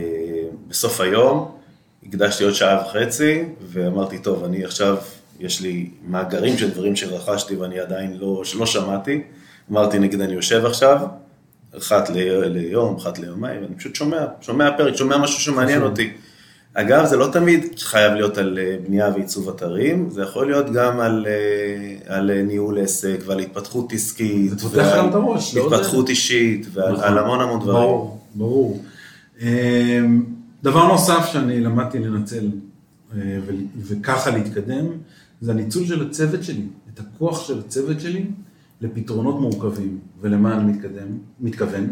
בסוף 0.68 1.02
היום, 1.02 1.61
הקדשתי 2.08 2.44
עוד 2.44 2.54
שעה 2.54 2.84
וחצי, 2.86 3.44
ואמרתי, 3.72 4.18
טוב, 4.18 4.44
אני 4.44 4.66
עכשיו, 4.66 4.98
יש 5.40 5.62
לי 5.62 5.90
מאגרים 6.08 6.58
של 6.58 6.70
דברים 6.70 6.96
שרכשתי 6.96 7.56
ואני 7.56 7.80
עדיין 7.80 8.18
לא, 8.20 8.42
שלא 8.44 8.66
שמעתי. 8.66 9.22
אמרתי, 9.72 10.00
נגיד, 10.00 10.22
אני 10.22 10.34
יושב 10.34 10.66
עכשיו, 10.66 11.00
אחת 11.78 12.10
ל- 12.10 12.44
ליום, 12.46 12.96
אחת 12.96 13.20
ליומיים, 13.20 13.62
ואני 13.62 13.76
פשוט 13.76 13.96
שומע, 13.96 14.26
שומע 14.42 14.78
פרק, 14.78 14.96
שומע 14.96 15.18
משהו 15.18 15.40
שמעניין. 15.40 15.82
אותי. 15.82 16.14
אגב, 16.74 17.06
זה 17.06 17.18
לא 17.18 17.28
תמיד 17.34 17.66
חייב 17.80 18.14
להיות 18.14 18.38
על 18.38 18.60
אה, 18.62 18.76
בנייה 18.88 19.10
ועיצוב 19.14 19.50
אתרים, 19.50 20.10
זה 20.10 20.22
יכול 20.22 20.48
להיות 20.48 20.72
גם 20.72 21.00
על, 21.00 21.28
אה, 21.30 22.16
על 22.16 22.32
אה, 22.32 22.42
ניהול 22.42 22.80
עסק 22.80 23.18
ועל 23.26 23.40
התפתחות 23.40 23.94
עסקית. 23.94 24.50
זה 24.50 24.70
פותח 24.70 24.94
גם 24.98 25.10
את 25.10 25.14
הראש, 25.16 25.56
לא? 25.56 25.76
התפתחות 25.76 26.10
אישית 26.10 26.68
ועל 26.74 26.94
נכון. 26.94 27.18
המון 27.18 27.42
המון 27.42 27.60
דברים. 27.60 27.78
ברור, 27.78 28.20
ברור. 28.36 28.82
דבר 30.64 30.88
נוסף 30.88 31.26
שאני 31.32 31.62
למדתי 31.62 32.00
לנצל 32.00 32.50
אה, 33.16 33.40
וככה 33.78 34.30
להתקדם, 34.30 34.86
זה 35.42 35.52
הניצול 35.52 35.86
של 35.86 36.08
הצוות 36.08 36.44
שלי, 36.44 36.66
את 36.94 37.00
הכוח 37.00 37.48
של 37.48 37.60
הצוות 37.60 38.00
שלי 38.00 38.26
לפתרונות 38.82 39.42
מורכבים 39.42 40.00
ולמה 40.22 40.58
אני 40.58 40.72
מתקדם, 40.72 41.08
מתכוון. 41.40 41.88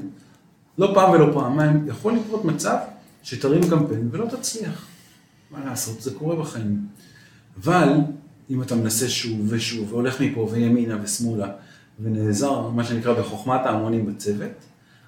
לא 0.77 0.91
פעם 0.93 1.11
ולא 1.11 1.33
פעמיים, 1.33 1.87
יכול 1.87 2.13
לקרות 2.13 2.45
מצב 2.45 2.77
שתרים 3.23 3.69
קמפיין 3.69 4.09
ולא 4.11 4.25
תצליח. 4.25 4.87
מה 5.51 5.65
לעשות, 5.65 6.01
זה 6.01 6.11
קורה 6.13 6.35
בחיים. 6.35 6.85
אבל 7.63 7.89
אם 8.49 8.61
אתה 8.61 8.75
מנסה 8.75 9.09
שוב 9.09 9.45
ושוב, 9.49 9.93
והולך 9.93 10.21
מפה 10.21 10.49
וימינה 10.51 10.97
ושמאלה, 11.03 11.51
ונעזר, 11.99 12.69
מה 12.69 12.83
שנקרא, 12.83 13.13
בחוכמת 13.13 13.65
ההמונים 13.65 14.05
בצוות, 14.05 14.51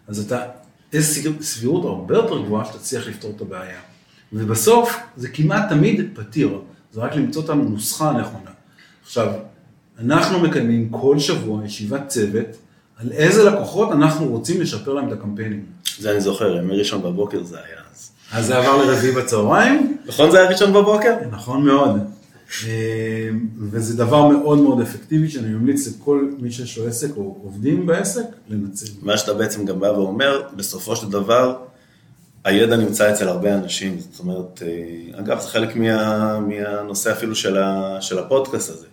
אז 0.08 0.19
אתה, 0.19 0.41
יש 0.93 1.19
סבירות 1.41 1.86
הרבה 1.86 2.15
יותר 2.15 2.41
גבוהה 2.41 2.65
שתצליח 2.65 3.08
לפתור 3.08 3.34
את 3.36 3.41
הבעיה. 3.41 3.80
ובסוף, 4.34 4.97
זה 5.17 5.30
כמעט 5.30 5.69
תמיד 5.69 6.10
פתיר, 6.13 6.60
זה 6.91 7.01
רק 7.01 7.15
למצוא 7.15 7.43
את 7.43 7.49
הנוסחה 7.49 8.10
הנכונה. 8.10 8.51
עכשיו, 9.04 9.34
אנחנו 9.99 10.39
מקיימים 10.39 10.89
כל 10.89 11.19
שבוע 11.19 11.65
ישיבת 11.65 12.08
צוות, 12.08 12.45
על 12.97 13.12
איזה 13.12 13.43
לקוחות 13.43 13.91
אנחנו 13.91 14.27
רוצים 14.27 14.62
לשפר 14.62 14.93
להם 14.93 15.08
את 15.08 15.13
הקמפיינים. 15.13 15.65
זה 15.99 16.12
אני 16.12 16.21
זוכר, 16.21 16.62
מראשון 16.62 17.01
בבוקר 17.01 17.43
זה 17.43 17.58
היה 17.58 17.77
אז. 17.93 18.12
אז 18.32 18.45
זה 18.45 18.58
עבר 18.58 18.86
לרביעי 18.86 19.12
בצהריים, 19.12 19.97
נכון 20.06 20.32
זה 20.32 20.39
היה 20.39 20.49
ראשון 20.49 20.73
בבוקר? 20.73 21.15
נכון 21.32 21.65
מאוד. 21.65 21.91
אה, 22.67 23.29
וזה 23.59 23.97
דבר 23.97 24.27
מאוד 24.27 24.59
מאוד 24.59 24.81
אפקטיבי 24.81 25.29
שאני 25.29 25.49
ממליץ 25.49 25.87
לכל 25.87 26.29
מי 26.39 26.51
שיש 26.51 26.77
לו 26.77 26.87
עסק 26.87 27.17
או 27.17 27.37
עובדים 27.43 27.85
בעסק 27.85 28.23
לנצל. 28.49 28.91
מה 29.01 29.17
שאתה 29.17 29.33
בעצם 29.33 29.65
גם 29.65 29.79
בא 29.79 29.85
ואומר, 29.85 30.41
בסופו 30.55 30.95
של 30.95 31.09
דבר, 31.09 31.57
הידע 32.43 32.77
נמצא 32.77 33.11
אצל 33.11 33.27
הרבה 33.27 33.55
אנשים, 33.55 33.99
זאת 33.99 34.19
אומרת, 34.19 34.61
אה, 34.65 35.19
אגב, 35.19 35.39
זה 35.39 35.47
חלק 35.47 35.75
מה, 35.75 36.39
מהנושא 36.39 37.11
אפילו 37.11 37.35
של, 37.35 37.57
ה, 37.57 37.97
של 38.01 38.19
הפודקאסט 38.19 38.69
הזה. 38.69 38.87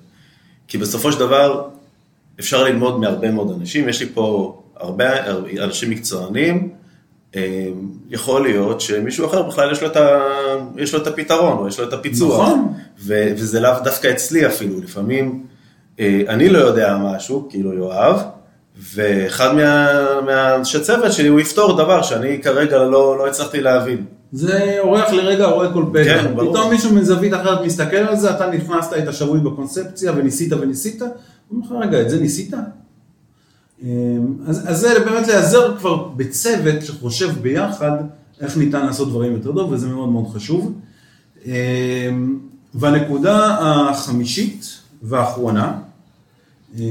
כי 0.69 0.79
בסופו 0.79 1.13
של 1.13 1.19
דבר, 1.19 1.69
אפשר 2.41 2.65
ללמוד 2.65 3.01
מהרבה 3.01 3.31
מאוד 3.31 3.57
אנשים, 3.61 3.89
יש 3.89 4.01
לי 4.01 4.09
פה 4.15 4.59
הרבה 4.77 5.31
אנשים 5.65 5.91
מקצוענים, 5.91 6.73
יכול 8.11 8.43
להיות 8.43 8.81
שמישהו 8.81 9.27
אחר 9.27 9.43
בכלל 9.43 9.73
יש 9.73 9.81
לו 9.83 9.87
את, 9.89 9.97
ה, 9.97 10.19
יש 10.77 10.95
לו 10.95 11.03
את 11.03 11.07
הפתרון, 11.07 11.59
או 11.59 11.69
יש 11.69 11.81
לו 11.81 11.89
את 11.89 11.93
הפיצוח. 11.93 12.41
נכון. 12.49 12.73
ו, 13.01 13.33
וזה 13.37 13.61
לאו 13.61 13.71
דווקא 13.85 14.11
אצלי 14.11 14.47
אפילו, 14.47 14.81
לפעמים 14.81 15.43
אה, 16.01 16.21
אני 16.29 16.49
לא 16.49 16.59
יודע 16.59 16.97
משהו, 17.03 17.47
כאילו 17.51 17.75
יואב, 17.75 18.23
ואחד 18.95 19.55
מה- 19.55 20.21
מהאנשי 20.27 20.81
צוות 20.81 21.13
שלי 21.13 21.29
הוא 21.29 21.41
יפתור 21.41 21.77
דבר 21.77 22.03
שאני 22.03 22.43
כרגע 22.43 22.79
לא, 22.79 23.19
לא 23.19 23.27
הצלחתי 23.27 23.61
להבין. 23.61 24.05
זה 24.33 24.77
אורח 24.79 25.11
לרגע 25.13 25.47
רואה 25.47 25.73
כל 25.73 25.85
פגע. 25.93 26.23
כן, 26.23 26.35
ברור. 26.35 26.53
פתאום 26.53 26.71
מישהו 26.71 26.95
מזווית 26.95 27.35
אחרת 27.35 27.61
מסתכל 27.65 27.97
על 27.97 28.17
זה, 28.17 28.31
אתה 28.31 28.51
נכנסת, 28.51 28.93
היית 28.93 29.13
שבוי 29.13 29.41
בקונספציה 29.41 30.13
וניסית 30.17 30.53
וניסית, 30.53 31.03
הוא 31.03 31.09
אומר 31.51 31.81
לך, 31.81 31.87
רגע, 31.89 32.01
את 32.01 32.11
זה 32.11 32.21
ניסית? 32.21 32.55
אמ, 33.83 34.35
אז, 34.47 34.71
אז 34.71 34.81
זה 34.81 35.01
באמת 35.05 35.27
להיעזר 35.27 35.79
כבר 35.79 36.09
בצוות 36.09 36.83
שחושב 36.83 37.43
ביחד 37.43 37.93
איך 38.41 38.57
ניתן 38.57 38.87
לעשות 38.87 39.09
דברים 39.09 39.33
יותר 39.33 39.53
טוב, 39.53 39.73
וזה 39.73 39.89
מאוד 39.89 40.09
מאוד 40.09 40.35
חשוב. 40.35 40.73
אמ, 41.47 42.39
והנקודה 42.75 43.59
החמישית 43.61 44.67
והאחרונה, 45.03 45.79
אמ, 46.79 46.83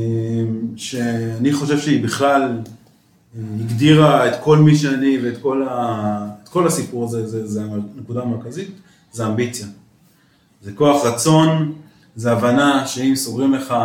שאני 0.75 1.53
חושב 1.53 1.79
שהיא 1.79 2.03
בכלל 2.03 2.41
אה, 2.41 3.41
הגדירה 3.59 4.27
את 4.27 4.33
כל 4.43 4.57
מי 4.57 4.75
שאני 4.75 5.17
ואת 5.23 5.37
כל, 5.41 5.67
ה... 5.69 6.29
כל 6.49 6.67
הסיפור 6.67 7.05
הזה, 7.05 7.27
זה, 7.27 7.47
זה 7.47 7.61
הנקודה 7.97 8.21
המרכזית, 8.21 8.71
זה 9.11 9.27
אמביציה. 9.27 9.67
זה 10.61 10.71
כוח 10.71 11.05
רצון, 11.05 11.73
זה 12.15 12.31
הבנה 12.31 12.87
שאם 12.87 13.15
סוגרים 13.15 13.53
לך 13.53 13.75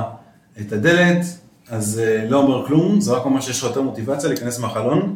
את 0.61 0.73
הדלת, 0.73 1.25
אז 1.73 2.01
אה, 2.05 2.29
לא 2.29 2.37
אומר 2.37 2.67
כלום, 2.67 3.01
זה 3.01 3.13
רק 3.13 3.25
אומר 3.25 3.41
שיש 3.41 3.59
לך 3.59 3.65
יותר 3.65 3.83
מוטיבציה 3.83 4.29
להיכנס 4.29 4.59
מהחלון. 4.59 5.15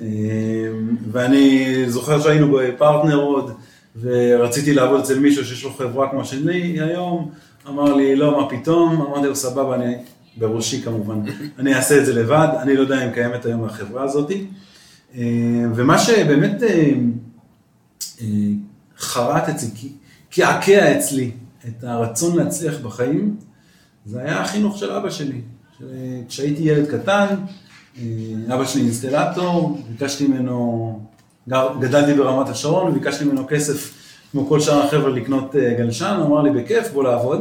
אה, 0.00 0.06
ואני 1.12 1.74
זוכר 1.88 2.20
שהיינו 2.20 2.58
בפרטנר 2.58 3.16
עוד, 3.16 3.52
ורציתי 4.00 4.74
לעבוד 4.74 5.00
אצל 5.00 5.18
מישהו 5.18 5.44
שיש 5.44 5.64
לו 5.64 5.72
חברה 5.72 6.10
כמו 6.10 6.24
שלי 6.24 6.80
היום, 6.80 7.30
אמר 7.68 7.94
לי, 7.94 8.16
לא, 8.16 8.40
מה 8.40 8.48
פתאום, 8.48 9.02
אמרתי 9.02 9.26
לו, 9.26 9.36
סבבה, 9.36 9.74
אני, 9.74 9.94
בראשי 10.36 10.82
כמובן, 10.82 11.20
אני 11.58 11.74
אעשה 11.74 11.98
את 11.98 12.06
זה 12.06 12.14
לבד, 12.14 12.48
אני 12.62 12.76
לא 12.76 12.80
יודע 12.80 13.06
אם 13.06 13.12
קיימת 13.12 13.46
היום 13.46 13.64
החברה 13.64 14.04
הזאת. 14.04 14.30
אה, 15.14 15.22
ומה 15.74 15.98
שבאמת 15.98 16.62
חרט 18.98 19.48
אצלי, 19.48 19.88
קעקע 20.30 20.98
אצלי 20.98 21.30
את 21.68 21.84
הרצון 21.84 22.36
להצליח 22.36 22.78
בחיים, 22.82 23.36
זה 24.06 24.20
היה 24.20 24.40
החינוך 24.40 24.78
של 24.78 24.90
אבא 24.90 25.10
שלי. 25.10 25.40
כשהייתי 26.28 26.62
ילד 26.62 26.86
קטן, 26.86 27.26
אה, 27.98 28.54
אבא 28.54 28.64
שלי 28.64 28.82
אינסטלטור, 28.82 29.80
ביקשתי 29.90 30.26
ממנו, 30.26 31.00
גדלתי 31.80 32.14
ברמת 32.14 32.48
השרון, 32.48 32.90
וביקשתי 32.90 33.24
ממנו 33.24 33.46
כסף, 33.48 33.94
כמו 34.32 34.46
כל 34.46 34.60
שאר 34.60 34.82
החבר'ה, 34.82 35.10
לקנות 35.10 35.56
אה, 35.56 35.74
גלשן, 35.78 36.16
הוא 36.18 36.26
אמר 36.26 36.42
לי, 36.42 36.62
בכיף, 36.62 36.90
בוא 36.92 37.04
לעבוד. 37.04 37.40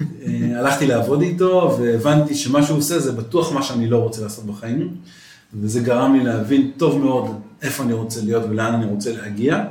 אה, 0.00 0.58
הלכתי 0.58 0.86
לעבוד 0.86 1.22
איתו, 1.22 1.76
והבנתי 1.80 2.34
שמה 2.34 2.62
שהוא 2.62 2.78
עושה 2.78 2.98
זה 2.98 3.12
בטוח 3.12 3.52
מה 3.52 3.62
שאני 3.62 3.88
לא 3.88 3.98
רוצה 3.98 4.22
לעשות 4.22 4.46
בחיים, 4.46 4.94
וזה 5.54 5.80
גרם 5.80 6.14
לי 6.14 6.24
להבין 6.24 6.70
טוב 6.76 6.98
מאוד 6.98 7.40
איפה 7.62 7.82
אני 7.82 7.92
רוצה 7.92 8.20
להיות 8.24 8.42
ולאן 8.50 8.74
אני 8.74 8.84
רוצה 8.84 9.12
להגיע. 9.12 9.64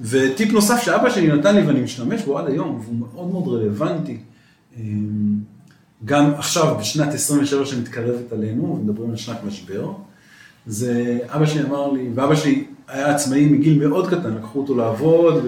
וטיפ 0.00 0.52
נוסף 0.52 0.82
שאבא 0.82 1.10
שלי 1.10 1.26
נתן 1.26 1.56
לי 1.56 1.62
ואני 1.62 1.80
משתמש 1.80 2.22
בו 2.22 2.38
עד 2.38 2.46
היום, 2.48 2.80
והוא 2.84 2.96
מאוד 2.98 3.30
מאוד 3.30 3.48
רלוונטי. 3.48 4.18
גם 6.06 6.34
עכשיו, 6.34 6.76
בשנת 6.80 7.14
27 7.14 7.66
שמתקרבת 7.66 8.32
עלינו, 8.32 8.80
מדברים 8.84 9.10
על 9.10 9.16
שנת 9.16 9.44
משבר, 9.46 9.92
זה 10.66 11.18
אבא 11.26 11.46
שלי 11.46 11.62
אמר 11.62 11.92
לי, 11.92 12.08
ואבא 12.14 12.34
שלי 12.34 12.66
היה 12.88 13.14
עצמאי 13.14 13.46
מגיל 13.46 13.88
מאוד 13.88 14.08
קטן, 14.08 14.34
לקחו 14.34 14.60
אותו 14.60 14.76
לעבוד 14.76 15.46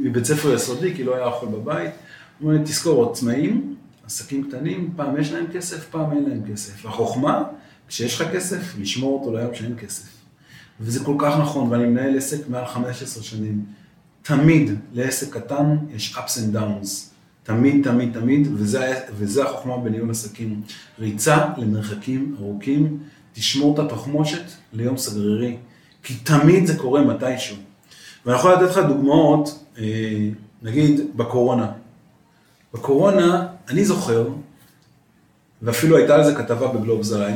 מבית 0.00 0.24
ספר 0.24 0.54
יסודי, 0.54 0.94
כי 0.94 1.04
לא 1.04 1.14
היה 1.14 1.24
אוכל 1.24 1.46
בבית. 1.46 1.90
הוא 2.38 2.52
אומר, 2.52 2.62
תזכור, 2.64 3.10
עצמאים, 3.10 3.74
עסקים 4.06 4.48
קטנים, 4.48 4.92
פעם 4.96 5.20
יש 5.20 5.32
להם 5.32 5.46
כסף, 5.52 5.86
פעם 5.90 6.12
אין 6.12 6.24
להם 6.28 6.42
כסף. 6.52 6.86
החוכמה, 6.86 7.42
כשיש 7.88 8.20
לך 8.20 8.28
כסף, 8.32 8.74
לשמור 8.78 9.20
אותו 9.20 9.36
ליום 9.36 9.54
שאין 9.54 9.74
כסף. 9.78 10.08
וזה 10.80 11.04
כל 11.04 11.14
כך 11.18 11.38
נכון, 11.40 11.72
ואני 11.72 11.86
מנהל 11.86 12.16
עסק 12.16 12.48
מעל 12.48 12.66
15 12.66 13.22
שנים. 13.22 13.64
תמיד 14.22 14.70
לעסק 14.92 15.36
קטן 15.36 15.76
יש 15.94 16.16
ups 16.16 16.38
and 16.38 16.56
downs. 16.56 17.15
תמיד, 17.46 17.84
תמיד, 17.84 18.12
תמיד, 18.12 18.48
וזה, 18.54 18.94
וזה 19.16 19.44
החוכמה 19.44 19.78
בניהול 19.78 20.10
עסקים. 20.10 20.62
ריצה 20.98 21.46
למרחקים 21.56 22.36
ארוכים, 22.38 22.98
תשמור 23.32 23.74
את 23.74 23.78
התחמושת 23.78 24.42
ליום 24.72 24.96
סגרירי, 24.96 25.56
כי 26.02 26.14
תמיד 26.14 26.66
זה 26.66 26.78
קורה 26.78 27.04
מתישהו. 27.04 27.56
ואני 28.26 28.38
יכול 28.38 28.52
לתת 28.52 28.62
לך 28.62 28.78
דוגמאות, 28.78 29.64
אה, 29.78 30.28
נגיד 30.62 31.00
בקורונה. 31.16 31.72
בקורונה, 32.74 33.46
אני 33.68 33.84
זוכר, 33.84 34.28
ואפילו 35.62 35.96
הייתה 35.96 36.14
על 36.14 36.24
זה 36.24 36.34
כתבה 36.34 36.68
בגלובס 36.68 37.12
עליי, 37.12 37.34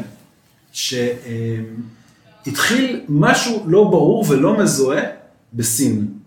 שהתחיל 2.43 3.01
משהו 3.09 3.65
לא 3.67 3.85
ברור 3.85 4.25
ולא 4.29 4.59
מזוהה 4.59 5.03
בסין, 5.55 6.20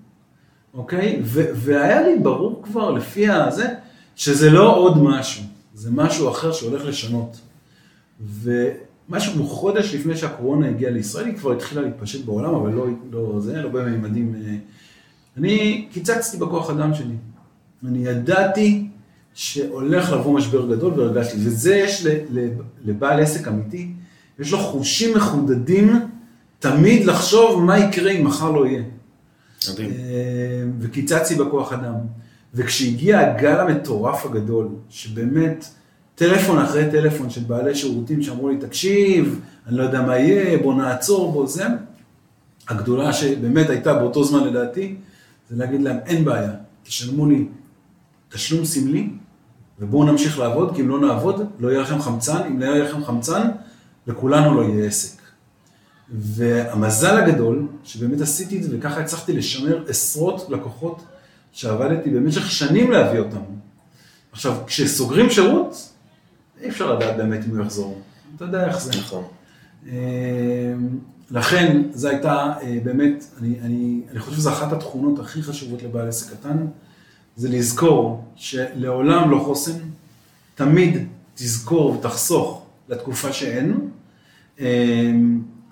אוקיי? 0.73 1.19
ו- 1.23 1.49
והיה 1.55 2.01
לי 2.01 2.19
ברור 2.19 2.61
כבר 2.63 2.91
לפי 2.91 3.29
הזה, 3.29 3.67
שזה 4.15 4.49
לא 4.49 4.75
עוד 4.75 5.03
משהו, 5.03 5.43
זה 5.73 5.91
משהו 5.91 6.29
אחר 6.29 6.51
שהולך 6.51 6.85
לשנות. 6.85 7.39
ומשהו 8.21 9.33
כמו 9.33 9.47
חודש 9.47 9.95
לפני 9.95 10.17
שהקורונה 10.17 10.67
הגיעה 10.67 10.91
לישראל, 10.91 11.25
היא 11.25 11.37
כבר 11.37 11.51
התחילה 11.51 11.81
להתפשט 11.81 12.25
בעולם, 12.25 12.55
אבל 12.55 12.71
לא, 12.71 12.87
לא 13.11 13.39
זה, 13.39 13.61
לא 13.61 13.69
בממדים. 13.69 14.35
אה, 14.35 14.55
אני 15.37 15.87
קיצצתי 15.91 16.37
בכוח 16.37 16.69
אדם 16.69 16.93
שלי. 16.93 17.15
אני 17.87 18.07
ידעתי 18.07 18.87
שהולך 19.33 20.11
לבוא 20.11 20.33
משבר 20.33 20.75
גדול 20.75 20.99
והרגשתי, 20.99 21.37
וזה 21.37 21.75
יש 21.75 22.05
לבעל 22.85 23.19
עסק 23.19 23.47
אמיתי, 23.47 23.87
יש 24.39 24.51
לו 24.51 24.57
חושים 24.57 25.17
מחודדים 25.17 25.99
תמיד 26.59 27.05
לחשוב 27.05 27.63
מה 27.63 27.79
יקרה 27.79 28.11
אם 28.11 28.25
מחר 28.25 28.51
לא 28.51 28.67
יהיה. 28.67 28.83
מדהים. 29.71 29.91
אה, 29.91 29.95
וקיצצתי 30.79 31.35
בכוח 31.35 31.73
אדם. 31.73 31.93
וכשהגיע 32.53 33.19
הגל 33.19 33.59
המטורף 33.59 34.25
הגדול, 34.25 34.67
שבאמת 34.89 35.65
טלפון 36.15 36.59
אחרי 36.59 36.91
טלפון 36.91 37.29
של 37.29 37.41
בעלי 37.41 37.75
שירותים 37.75 38.23
שאמרו 38.23 38.49
לי, 38.49 38.57
תקשיב, 38.57 39.39
אני 39.67 39.77
לא 39.77 39.83
יודע 39.83 40.01
מה 40.01 40.17
יהיה, 40.17 40.57
בוא 40.57 40.73
נעצור, 40.73 41.31
בוא 41.31 41.47
זה, 41.47 41.65
הגדולה 42.69 43.13
שבאמת 43.13 43.69
הייתה 43.69 43.93
באותו 43.93 44.23
זמן 44.23 44.43
לדעתי, 44.43 44.95
זה 45.49 45.55
להגיד 45.55 45.81
להם, 45.81 45.97
אין 46.05 46.25
בעיה, 46.25 46.51
תשלמו 46.83 47.25
לי 47.25 47.47
תשלום 48.29 48.65
סמלי, 48.65 49.09
ובואו 49.79 50.03
נמשיך 50.03 50.39
לעבוד, 50.39 50.75
כי 50.75 50.81
אם 50.81 50.89
לא 50.89 50.99
נעבוד, 50.99 51.47
לא 51.59 51.69
יהיה 51.69 51.81
לכם 51.81 52.01
חמצן, 52.01 52.41
אם 52.47 52.59
לא 52.59 52.65
יהיה 52.65 52.83
לכם 52.83 53.03
חמצן, 53.03 53.49
לכולנו 54.07 54.61
לא 54.61 54.63
יהיה 54.63 54.85
עסק. 54.85 55.22
והמזל 56.09 57.17
הגדול, 57.17 57.67
שבאמת 57.83 58.21
עשיתי 58.21 58.57
את 58.57 58.63
זה, 58.63 58.77
וככה 58.77 58.99
הצלחתי 58.99 59.33
לשמר 59.33 59.83
עשרות 59.87 60.47
לקוחות 60.49 61.03
שעבדתי 61.51 62.09
במשך 62.09 62.51
שנים 62.51 62.91
להביא 62.91 63.19
אותם. 63.19 63.41
עכשיו, 64.31 64.57
כשסוגרים 64.67 65.29
שירות, 65.29 65.89
אי 66.61 66.69
אפשר 66.69 66.95
לדעת 66.95 67.17
באמת 67.17 67.45
אם 67.45 67.49
הוא 67.57 67.65
יחזור. 67.65 68.01
אתה 68.35 68.45
יודע 68.45 68.67
איך 68.67 68.79
זה. 68.79 68.91
נכון. 68.99 69.23
אה, 69.87 70.73
לכן, 71.31 71.81
זו 71.93 72.07
הייתה 72.07 72.53
אה, 72.61 72.77
באמת, 72.83 73.25
אני, 73.39 73.59
אני, 73.61 74.01
אני 74.11 74.19
חושב 74.19 74.37
שזו 74.37 74.49
אחת 74.49 74.73
התכונות 74.73 75.19
הכי 75.19 75.43
חשובות 75.43 75.83
לבעל 75.83 76.07
עסק 76.07 76.33
קטן, 76.33 76.65
זה 77.35 77.49
לזכור 77.49 78.25
שלעולם 78.35 79.31
לא 79.31 79.39
חוסן, 79.39 79.79
תמיד 80.55 80.97
תזכור 81.35 81.91
ותחסוך 81.91 82.65
לתקופה 82.89 83.33
שאין, 83.33 83.89
אה, 84.59 85.11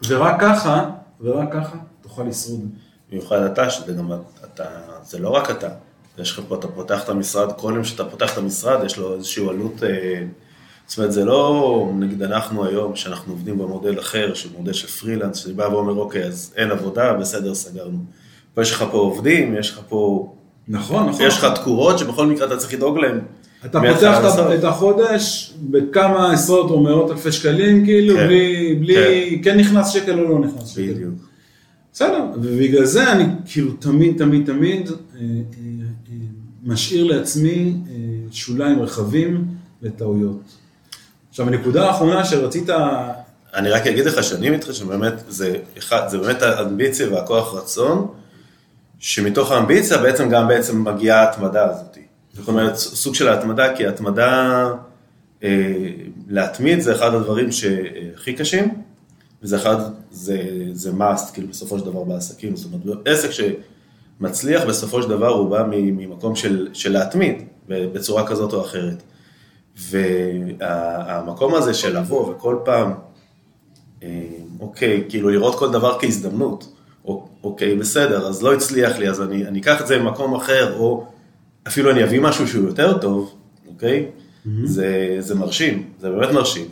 ורק 0.08 0.42
ככה, 0.42 0.90
ורק 1.22 1.54
ככה 1.54 1.78
תוכל 2.02 2.24
לשרוד. 2.24 2.70
במיוחד 3.12 3.42
אתה, 3.42 3.70
שזה 3.70 3.94
גם, 3.94 4.12
אתה, 4.46 4.64
זה 5.04 5.20
לא 5.20 5.30
רק 5.30 5.52
אתה, 5.52 5.70
יש 6.18 6.32
לך 6.32 6.42
פה, 6.48 6.56
אתה 6.56 6.68
פותח 6.68 7.04
את 7.04 7.10
המשרד, 7.10 7.52
כל 7.52 7.74
יום 7.76 7.84
שאתה 7.84 8.06
פותח 8.06 8.34
את 8.34 8.38
המשרד, 8.38 8.84
יש 8.86 8.98
לו 8.98 9.16
איזושהי 9.16 9.50
עלות, 9.50 9.84
אה, 9.84 10.24
זאת 10.88 10.98
אומרת, 10.98 11.12
זה 11.12 11.26
לא, 11.26 11.90
נגיד 11.96 12.24
אנחנו 12.24 12.66
היום, 12.66 12.96
שאנחנו 12.96 13.34
עובדים 13.34 13.58
במודל 13.58 14.00
אחר, 14.00 14.34
שהוא 14.34 14.52
מודל 14.58 14.74
של 14.74 14.88
פרילנס, 14.88 15.38
שאני 15.38 15.54
בא 15.54 15.64
ואומר, 15.64 15.94
אוקיי, 15.94 16.24
אז 16.24 16.54
אין 16.58 16.72
עבודה, 16.72 17.14
בסדר, 17.14 17.56
סגרנו. 17.56 18.00
פה 18.54 18.62
יש 18.62 18.72
לך 18.72 18.86
פה 18.92 18.98
עובדים, 18.98 19.56
יש 19.56 19.72
לך 19.72 19.82
פה... 19.90 20.34
נכון, 20.68 21.10
נכון. 21.10 21.26
יש 21.26 21.38
לך 21.38 21.48
תקורות 21.56 22.00
שבכל 22.00 22.26
מקרה 22.28 22.48
אתה 22.48 22.58
צריך 22.58 22.74
לדאוג 22.74 22.98
להם. 22.98 23.22
אתה 23.66 23.80
פותח 23.94 24.20
את 24.60 24.64
החודש 24.64 25.54
בכמה 25.62 26.34
עשרות 26.34 26.72
או 26.72 26.84
מאות 26.84 27.12
אלפי 27.12 27.32
שקלים, 27.32 27.86
כאילו, 27.86 28.16
כן, 28.16 28.28
בלי, 28.28 28.76
בלי, 28.80 29.40
כן. 29.44 29.52
כן 29.52 29.60
נכנס 29.60 29.90
שקל 29.90 30.20
או 30.20 30.30
לא 30.30 30.48
נכנס 30.48 30.68
שקל. 30.68 30.94
בדיוק. 30.94 31.14
בסדר, 31.94 32.26
ובגלל 32.36 32.86
זה 32.86 33.12
אני 33.12 33.24
כאילו 33.46 33.72
תמיד, 33.72 34.18
תמיד, 34.18 34.46
תמיד 34.46 34.90
אה, 34.90 34.96
אה, 35.20 35.26
אה, 36.10 36.16
משאיר 36.64 37.04
לעצמי 37.04 37.74
שוליים 38.32 38.82
רחבים 38.82 39.46
לטעויות. 39.82 40.42
עכשיו, 41.30 41.48
הנקודה 41.48 41.88
האחרונה 41.88 42.26
שרצית... 42.26 42.70
אני 43.54 43.70
רק 43.70 43.88
אגיד 43.88 44.06
לך 44.06 44.24
שאני 44.24 44.50
מתחשב, 44.50 44.88
באמת, 44.88 45.14
זה, 45.28 45.56
אחד, 45.78 46.08
זה 46.08 46.18
באמת 46.18 46.42
האמביציה 46.42 47.14
והכוח 47.14 47.56
רצון, 47.56 48.08
שמתוך 49.00 49.52
האמביציה 49.52 49.98
בעצם 49.98 50.30
גם 50.30 50.48
בעצם 50.48 50.84
מגיעה 50.84 51.22
ההתמדה 51.22 51.66
הזאת. 51.66 51.98
זאת 52.34 52.48
אומרת, 52.48 52.76
סוג 52.76 53.16
של 53.16 53.28
ההתמדה, 53.28 53.76
כי 53.76 53.86
ההתמדה, 53.86 54.70
אה, 55.44 55.90
להתמיד 56.28 56.80
זה 56.80 56.96
אחד 56.96 57.14
הדברים 57.14 57.52
שהכי 57.52 58.34
קשים, 58.34 58.82
וזה 59.44 59.56
אחד, 59.56 59.76
זה, 60.12 60.42
זה 60.74 60.92
must, 60.92 61.34
כאילו, 61.34 61.48
בסופו 61.48 61.80
של 61.80 61.86
דבר 61.86 62.04
בעסקים. 62.04 62.56
זאת 62.56 62.74
אומרת, 62.74 63.08
עסק 63.08 63.30
שמצליח, 63.32 64.64
בסופו 64.64 65.02
של 65.02 65.10
דבר 65.10 65.28
הוא 65.28 65.50
בא 65.50 65.64
ממקום 65.70 66.36
של, 66.36 66.68
של 66.74 66.92
להתמיד, 66.92 67.36
בצורה 67.68 68.28
כזאת 68.28 68.54
או 68.54 68.62
אחרת. 68.62 69.04
והמקום 69.78 71.56
הזה 71.56 71.74
של 71.74 71.98
לבוא 71.98 72.30
וכל 72.30 72.58
פעם, 72.66 72.94
אה, 74.04 74.08
אוקיי, 74.60 75.04
כאילו 75.10 75.30
לראות 75.30 75.60
כל 75.60 75.72
דבר 75.72 76.00
כהזדמנות, 76.00 76.74
אוקיי, 77.44 77.76
בסדר, 77.76 78.28
אז 78.28 78.44
לא 78.44 78.54
הצליח 78.54 78.98
לי, 78.98 79.10
אז 79.10 79.22
אני, 79.22 79.48
אני 79.48 79.60
אקח 79.60 79.82
את 79.82 79.88
זה 79.88 80.00
ממקום 80.00 80.36
אחר, 80.36 80.80
או 80.80 81.06
אפילו 81.68 81.92
אני 81.92 82.04
אביא 82.04 82.22
משהו 82.22 82.48
שהוא 82.48 82.68
יותר 82.68 82.98
טוב, 82.98 83.34
אוקיי? 83.68 84.06
Mm-hmm. 84.06 84.50
זה, 84.64 85.16
זה 85.20 85.36
מרשים, 85.36 85.84
זה 86.00 86.10
באמת 86.10 86.32
מרשים. 86.32 86.66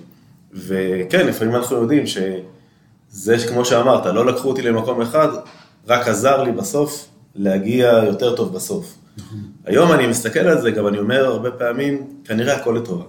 וכן, 0.54 1.28
לפעמים 1.28 1.56
אנחנו 1.56 1.76
יודעים 1.76 2.04
שזה 2.08 3.36
כמו 3.48 3.66
שאמרת, 3.66 4.06
לא 4.06 4.26
לקחו 4.26 4.50
אותי 4.50 4.62
למקום 4.62 5.02
אחד, 5.02 5.28
רק 5.88 6.08
עזר 6.08 6.44
לי 6.44 6.52
בסוף 6.52 7.08
להגיע 7.36 8.02
יותר 8.06 8.36
טוב 8.36 8.54
בסוף. 8.54 8.96
Mm-hmm. 9.18 9.22
היום 9.66 9.92
אני 9.92 10.08
מסתכל 10.08 10.40
על 10.40 10.62
זה, 10.62 10.72
גם 10.72 10.88
אני 10.88 11.00
אומר 11.00 11.26
הרבה 11.26 11.52
פעמים, 11.52 12.08
כנראה 12.26 12.56
הכל 12.56 12.76
לטובה. 12.78 13.06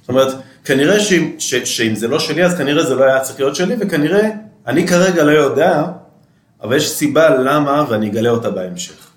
זאת 0.00 0.08
אומרת, 0.08 0.34
כנראה 0.64 1.00
שאם, 1.00 1.30
ש, 1.38 1.54
שאם 1.54 1.94
זה 1.94 2.08
לא 2.08 2.18
שלי, 2.18 2.44
אז 2.44 2.58
כנראה 2.58 2.84
זה 2.84 2.94
לא 2.94 3.04
היה 3.04 3.20
צריך 3.20 3.40
להיות 3.40 3.56
שלי, 3.56 3.74
וכנראה, 3.80 4.30
אני 4.66 4.88
כרגע 4.88 5.24
לא 5.24 5.30
יודע, 5.30 5.84
אבל 6.62 6.76
יש 6.76 6.90
סיבה 6.90 7.30
למה, 7.30 7.84
ואני 7.88 8.08
אגלה 8.08 8.30
אותה 8.30 8.50
בהמשך. 8.50 9.09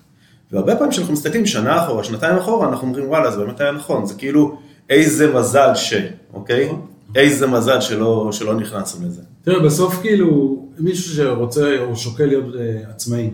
והרבה 0.54 0.76
פעמים 0.76 0.92
כשאנחנו 0.92 1.13
מסתכלים 1.13 1.46
שנה 1.46 1.84
אחורה, 1.84 2.04
שנתיים 2.04 2.38
אחורה, 2.38 2.70
אנחנו 2.70 2.88
אומרים 2.88 3.10
וואלה, 3.10 3.32
זה 3.32 3.38
באמת 3.38 3.62
היה 3.62 3.72
נכון, 3.72 4.06
זה 4.06 4.13
כאילו 4.13 4.58
איזה 4.89 5.34
מזל 5.34 5.76
ש, 5.76 5.94
אוקיי? 6.34 6.70
איזה 7.16 7.48
מזל 7.48 7.82
שלא, 7.82 8.30
שלא 8.32 8.56
נכנסנו 8.56 9.08
לזה. 9.08 9.22
תראה, 9.44 9.60
בסוף 9.60 10.02
כאילו, 10.02 10.60
מישהו 10.80 11.16
שרוצה 11.16 11.80
או 11.80 11.96
שוקל 11.96 12.26
להיות 12.26 12.46
uh, 12.54 12.89
עצמאי, 12.89 13.30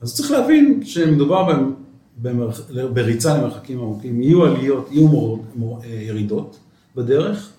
אז 0.00 0.16
צריך 0.16 0.30
להבין 0.30 0.80
שמדובר 0.84 1.58
במרח... 2.22 2.60
בריצה 2.92 3.36
למרחקים 3.36 3.78
ארוכים, 3.78 4.22
יהיו 4.22 4.44
עליות, 4.44 4.88
יהיו 4.90 5.08
מור... 5.08 5.44
מור... 5.54 5.80
אה, 5.84 6.02
ירידות 6.02 6.58
בדרך, 6.96 7.50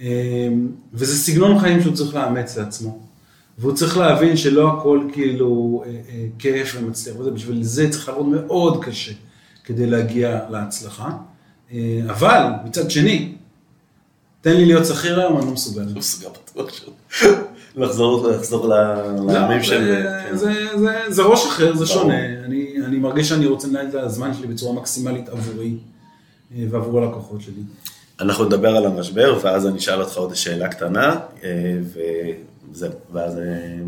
אה, 0.00 0.48
וזה 0.94 1.16
סגנון 1.16 1.58
חיים 1.58 1.80
שהוא 1.80 1.94
צריך 1.94 2.14
לאמץ 2.14 2.58
לעצמו. 2.58 3.05
והוא 3.58 3.72
צריך 3.72 3.96
להבין 3.96 4.36
שלא 4.36 4.72
הכל 4.72 5.00
כאילו 5.12 5.82
אה, 5.86 5.90
אה, 5.90 6.26
כיף 6.38 6.76
ומצליח 6.78 7.16
וזה, 7.18 7.30
בשביל 7.30 7.62
זה 7.62 7.90
צריך 7.90 8.08
לעבוד 8.08 8.26
מאוד 8.26 8.84
קשה 8.84 9.12
כדי 9.64 9.86
להגיע 9.86 10.40
להצלחה. 10.50 11.10
אה, 11.72 12.00
אבל 12.10 12.42
מצד 12.64 12.90
שני, 12.90 13.32
תן 14.40 14.56
לי 14.56 14.66
להיות 14.66 14.86
שכיר 14.86 15.20
היום, 15.20 15.36
אני 15.36 15.46
לא 15.46 15.52
מסוגל. 15.52 15.82
לא 15.82 15.98
מסוגל 15.98 16.28
בטוח 16.28 16.70
לחזור, 17.76 18.28
לחזור 18.28 18.74
לימים 19.28 19.58
לא, 19.58 19.62
של... 19.62 20.04
כן. 20.12 20.36
זה 21.08 21.22
ראש 21.22 21.46
אחר, 21.46 21.76
זה 21.76 21.86
שונה. 21.86 22.18
אני 22.84 22.98
מרגיש 22.98 23.28
שאני 23.28 23.46
רוצה 23.46 23.68
לנהל 23.68 23.88
את 23.88 23.94
הזמן 23.94 24.34
שלי 24.34 24.46
בצורה 24.46 24.74
מקסימלית 24.74 25.28
עבורי 25.28 25.74
ועבור 26.70 27.02
הלקוחות 27.02 27.40
שלי. 27.40 27.62
אנחנו 28.20 28.44
נדבר 28.44 28.76
על 28.76 28.86
המשבר, 28.86 29.38
ואז 29.42 29.66
אני 29.66 29.78
אשאל 29.78 30.00
אותך 30.00 30.16
עוד 30.16 30.34
שאלה 30.34 30.68
קטנה, 30.68 31.16
זהו, 32.76 32.92
ואז 33.12 33.38
אה, 33.38 33.78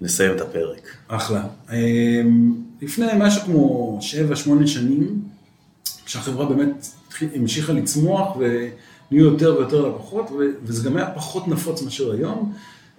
נסיים 0.00 0.32
את 0.36 0.40
הפרק. 0.40 0.80
אחלה. 1.08 1.44
אמ, 1.72 2.54
לפני 2.82 3.06
משהו 3.16 3.42
כמו 3.42 3.98
7-8 4.62 4.66
שנים, 4.66 5.22
כשהחברה 6.04 6.46
באמת 6.46 6.86
המשיכה 7.34 7.72
לצמוח 7.72 8.36
ונהיו 8.36 9.24
יותר 9.24 9.56
ויותר 9.58 9.88
לקוחות, 9.88 10.30
וזה 10.62 10.88
גם 10.88 10.96
היה 10.96 11.10
פחות 11.10 11.48
נפוץ 11.48 11.82
מאשר 11.82 12.12
היום, 12.12 12.52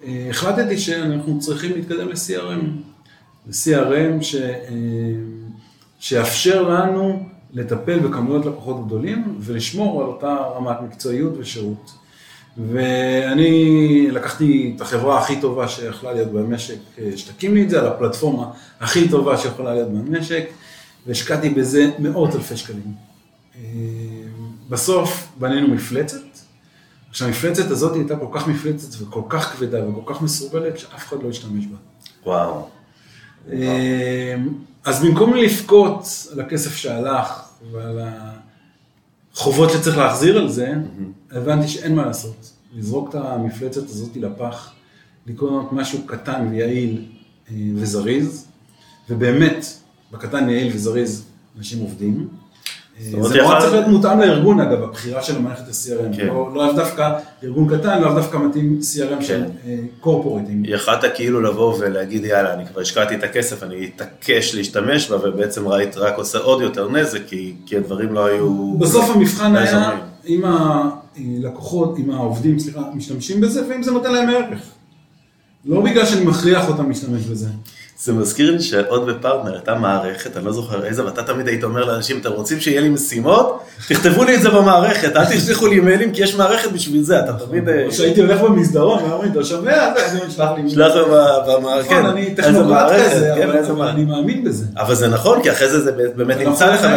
אה, 0.04 0.28
החלטתי 0.30 0.78
שאנחנו 0.78 1.40
צריכים 1.40 1.72
להתקדם 1.72 2.08
ל-CRM. 2.10 2.66
ל-CRM 3.48 4.22
ש- 4.24 4.36
אה, 4.36 4.72
שיאפשר 6.00 6.70
לנו 6.70 7.26
לטפל 7.54 8.00
בכמויות 8.00 8.46
לקוחות 8.46 8.86
גדולים 8.86 9.38
ולשמור 9.40 10.02
על 10.02 10.08
אותה 10.08 10.36
רמת 10.56 10.78
מקצועיות 10.82 11.34
ושירות. 11.38 11.92
ואני 12.58 14.08
לקחתי 14.12 14.74
את 14.76 14.82
החברה 14.82 15.20
הכי 15.20 15.42
טובה 15.42 15.68
שיכולה 15.68 16.14
להיות 16.14 16.32
במשק, 16.32 16.78
שתקים 17.16 17.56
לי 17.56 17.64
את 17.64 17.70
זה 17.70 17.80
על 17.80 17.88
הפלטפורמה 17.88 18.52
הכי 18.80 19.10
טובה 19.10 19.38
שיכולה 19.38 19.74
להיות 19.74 19.90
במשק, 19.90 20.44
והשקעתי 21.08 21.50
בזה 21.50 21.92
מאות 22.00 22.36
אלפי 22.36 22.58
שקלים. 22.58 22.94
אה, 23.56 23.62
בסוף 24.70 25.28
בנינו 25.38 25.68
מפלצת, 25.68 26.18
עכשיו 27.10 27.28
המפלצת 27.28 27.72
הזאת 27.72 27.96
הייתה 27.96 28.16
כל 28.16 28.28
כך 28.32 28.48
מפלצת 28.48 29.02
וכל 29.02 29.22
כך 29.30 29.56
כבדה 29.56 29.90
וכל 29.90 30.14
כך 30.14 30.22
מסורבלת 30.22 30.80
שאף 30.80 31.08
אחד 31.08 31.24
לא 31.24 31.30
השתמש 31.30 31.66
בה. 31.66 31.78
וואו. 32.26 32.68
אה, 33.52 34.36
אז 34.86 35.04
במקום 35.06 35.34
לבכות 35.34 36.28
על 36.32 36.40
הכסף 36.40 36.76
שהלך 36.76 37.44
ועל 37.72 38.00
החובות 39.40 39.70
שצריך 39.70 39.98
להחזיר 39.98 40.38
על 40.38 40.50
זה, 40.50 40.74
הבנתי 41.32 41.68
שאין 41.68 41.96
מה 41.96 42.06
לעשות. 42.06 42.52
לזרוק 42.76 43.10
את 43.10 43.16
המפלצת 43.16 43.84
הזאת 43.84 44.18
לפח, 44.18 44.72
לקנות 45.28 45.74
משהו 45.74 46.00
קטן 46.06 46.48
ויעיל 46.52 47.06
אה, 47.52 47.56
וזריז, 47.76 48.46
ובאמת, 49.10 49.66
בקטן 50.12 50.50
יעיל 50.50 50.76
וזריז 50.76 51.26
אנשים 51.58 51.80
עובדים. 51.80 52.28
אה, 53.00 53.24
זה 53.24 53.42
מאוד 53.42 53.60
צריך 53.60 53.74
להיות 53.74 53.88
מותאם 53.88 54.20
לארגון 54.20 54.60
אגב, 54.60 54.84
הבחירה 54.84 55.24
של 55.24 55.40
מערכת 55.40 55.68
ה-CRM. 55.68 56.18
כן. 56.18 56.28
לא 56.28 56.52
לא 56.54 56.66
לאו 56.66 56.74
דווקא 56.74 57.18
ארגון 57.44 57.78
קטן, 57.78 58.02
לאו 58.02 58.14
דווקא 58.14 58.38
מתאים 58.38 58.80
CRM 58.82 59.24
של 59.24 59.44
כן. 59.66 59.76
קורפורטים. 60.00 60.64
יכלת 60.66 61.04
כאילו 61.16 61.42
לבוא 61.42 61.76
ולהגיד 61.80 62.26
יאללה, 62.26 62.54
אני 62.54 62.66
כבר 62.68 62.82
השקעתי 62.82 63.16
את 63.16 63.24
הכסף, 63.24 63.64
אני 63.64 63.90
אתעקש 63.96 64.56
להשתמש 64.56 65.12
בה, 65.12 65.30
ובעצם 65.30 65.68
ראית 65.68 65.98
רק 65.98 66.18
עושה 66.18 66.38
עוד 66.38 66.62
יותר 66.62 66.90
נזק, 66.90 67.22
כי, 67.28 67.78
הדברים 67.78 68.14
לא 68.14 68.26
היו... 68.26 68.78
בסוף 68.80 69.10
המבחן 69.10 69.54
לא 69.54 69.60
היה. 69.60 69.92
אם 70.28 70.44
הלקוחות, 70.46 71.98
אם 72.00 72.12
העובדים, 72.12 72.60
סליחה, 72.60 72.82
משתמשים 72.94 73.42
בזה, 73.42 73.68
ואם 73.70 73.84
זה 73.84 73.92
נותן 73.92 74.12
להם 74.12 74.30
ערך. 74.30 74.62
לא 75.66 75.82
בגלל 75.82 76.06
שאני 76.06 76.26
מכריח 76.26 76.68
אותם 76.68 76.90
להשתמש 76.90 77.26
בזה. 77.26 77.48
זה 78.04 78.14
מזכיר 78.14 78.52
לי 78.52 78.62
שעוד 78.62 79.06
בפרטנר 79.06 79.54
הייתה 79.54 79.76
מערכת, 79.76 80.38
אני 80.38 80.46
לא 80.46 80.52
זוכר 80.52 80.86
איזה, 80.86 81.06
ואתה 81.06 81.24
תמיד 81.24 81.48
היית 81.48 81.64
אומר 81.64 81.86
לאנשים, 81.86 82.20
אתם 82.22 82.32
רוצים 82.32 82.60
שיהיה 82.60 82.82
לי 82.82 82.90
משימות? 82.90 83.64
תכתבו 83.88 84.24
לי 84.24 84.36
את 84.36 84.42
זה 84.42 84.50
במערכת, 84.50 85.16
אל 85.16 85.26
תשלחו 85.26 85.68
לי 85.68 85.80
מיילים, 85.80 86.12
כי 86.12 86.24
יש 86.24 86.36
מערכת 86.36 86.72
בשביל 86.72 87.04
זה, 87.04 87.20
אתה 87.20 87.34
תמיד... 87.34 87.70
אה, 87.70 87.86
או 87.86 87.92
שהייתי 87.92 88.22
הולך 88.22 88.42
במסדרון, 88.42 89.04
ואומרים, 89.04 89.32
אתה 89.32 89.44
שומע? 89.44 89.94
אז 89.96 90.16
אני 90.16 90.32
שלח 90.32 90.50
לי. 90.58 90.70
שלח 90.70 90.96
לו 90.96 91.06
במערכת. 91.48 91.92
נכון, 91.92 92.06
אני 92.06 92.36
טכנוקרט 92.36 92.92
כזה, 92.92 93.34
כן, 93.36 93.50
אבל-. 93.50 93.88
אני 93.88 94.06
מאמין 94.06 94.44
בזה. 94.44 94.66
אבל 94.78 94.96
זה 94.96 95.08
נכון, 95.08 95.44
כי 95.44 95.52
אחרי 95.52 95.70
זה 95.70 95.82
זה 95.82 95.92
באמת 96.16 96.38
נמצא 96.38 96.74
לך. 96.74 96.88